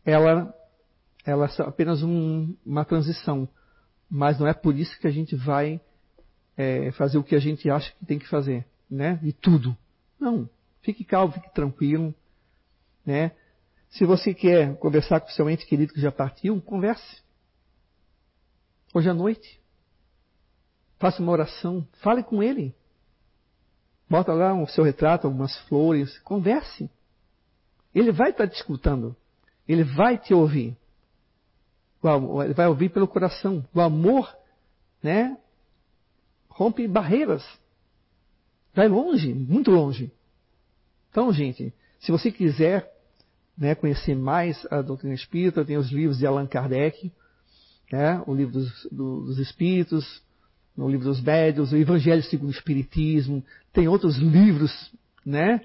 [0.03, 0.51] ela,
[1.24, 3.47] ela é apenas um, uma transição.
[4.09, 5.80] Mas não é por isso que a gente vai
[6.57, 9.75] é, fazer o que a gente acha que tem que fazer né, de tudo.
[10.19, 10.49] Não.
[10.81, 12.13] Fique calmo, fique tranquilo.
[13.05, 13.31] Né?
[13.89, 17.21] Se você quer conversar com seu ente querido que já partiu, converse.
[18.93, 19.59] Hoje à noite.
[20.99, 21.87] Faça uma oração.
[22.01, 22.73] Fale com ele.
[24.09, 26.19] Bota lá o seu retrato, algumas flores.
[26.19, 26.89] Converse.
[27.93, 29.15] Ele vai estar te escutando.
[29.67, 30.77] Ele vai te ouvir.
[32.43, 33.65] Ele vai ouvir pelo coração.
[33.73, 34.35] O amor,
[35.01, 35.37] né?
[36.49, 37.43] Rompe barreiras.
[38.74, 40.11] Vai longe, muito longe.
[41.09, 42.91] Então, gente, se você quiser
[43.57, 47.11] né, conhecer mais a doutrina espírita, tem os livros de Allan Kardec,
[47.91, 50.24] né, o livro dos, do, dos Espíritos,
[50.76, 54.91] o livro dos Médios, o Evangelho segundo o Espiritismo, tem outros livros,
[55.24, 55.61] né,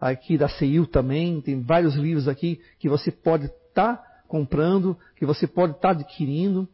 [0.00, 5.24] aqui da CEIU também, tem vários livros aqui que você pode estar tá comprando, que
[5.24, 6.68] você pode estar tá adquirindo,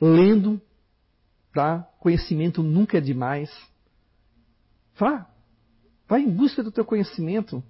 [0.00, 0.60] lendo,
[1.54, 1.88] tá?
[2.00, 3.50] Conhecimento nunca é demais.
[4.98, 5.28] Vá.
[6.08, 7.62] Vá em busca do teu conhecimento.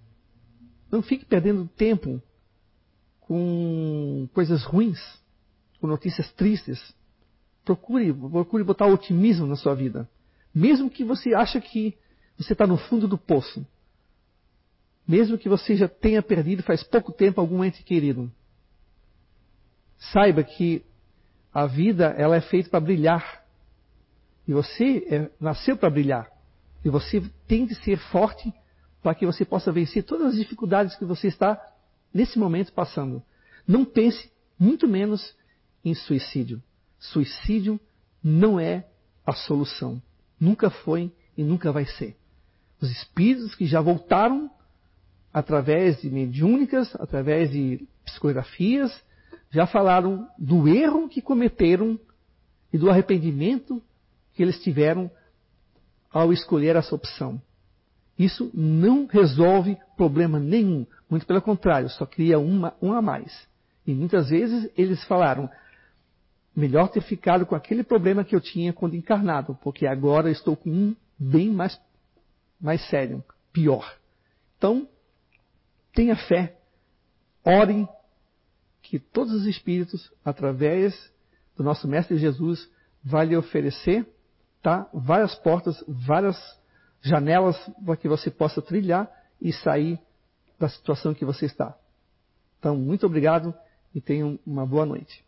[0.90, 2.22] Não fique perdendo tempo
[3.20, 5.00] com coisas ruins,
[5.80, 6.94] com notícias tristes.
[7.64, 10.08] Procure, procure botar otimismo na sua vida.
[10.54, 11.96] Mesmo que você ache que
[12.38, 13.66] você está no fundo do poço.
[15.06, 18.30] Mesmo que você já tenha perdido faz pouco tempo algum ente querido.
[20.12, 20.84] Saiba que
[21.52, 23.44] a vida ela é feita para brilhar.
[24.46, 26.35] E você é, nasceu para brilhar.
[26.86, 28.54] E você tem de ser forte
[29.02, 31.60] para que você possa vencer todas as dificuldades que você está
[32.14, 33.20] nesse momento passando.
[33.66, 35.34] Não pense, muito menos,
[35.84, 36.62] em suicídio.
[37.00, 37.80] Suicídio
[38.22, 38.86] não é
[39.26, 40.00] a solução.
[40.38, 42.16] Nunca foi e nunca vai ser.
[42.80, 44.48] Os espíritos que já voltaram
[45.32, 48.96] através de mediúnicas, através de psicografias,
[49.50, 51.98] já falaram do erro que cometeram
[52.72, 53.82] e do arrependimento
[54.34, 55.10] que eles tiveram
[56.16, 57.40] ao escolher essa opção.
[58.18, 60.86] Isso não resolve problema nenhum.
[61.10, 63.46] Muito pelo contrário, só cria uma, um a mais.
[63.86, 65.50] E muitas vezes eles falaram:
[66.54, 70.70] melhor ter ficado com aquele problema que eu tinha quando encarnado, porque agora estou com
[70.70, 71.78] um bem mais,
[72.58, 73.94] mais sério, pior.
[74.56, 74.88] Então,
[75.92, 76.56] tenha fé,
[77.44, 77.86] orem,
[78.80, 81.12] que todos os espíritos, através
[81.54, 82.70] do nosso Mestre Jesus,
[83.04, 84.06] vai lhe oferecer
[84.66, 86.36] tá, várias portas, várias
[87.00, 89.08] janelas para que você possa trilhar
[89.40, 89.96] e sair
[90.58, 91.72] da situação que você está.
[92.58, 93.54] Então, muito obrigado
[93.94, 95.24] e tenham uma boa noite.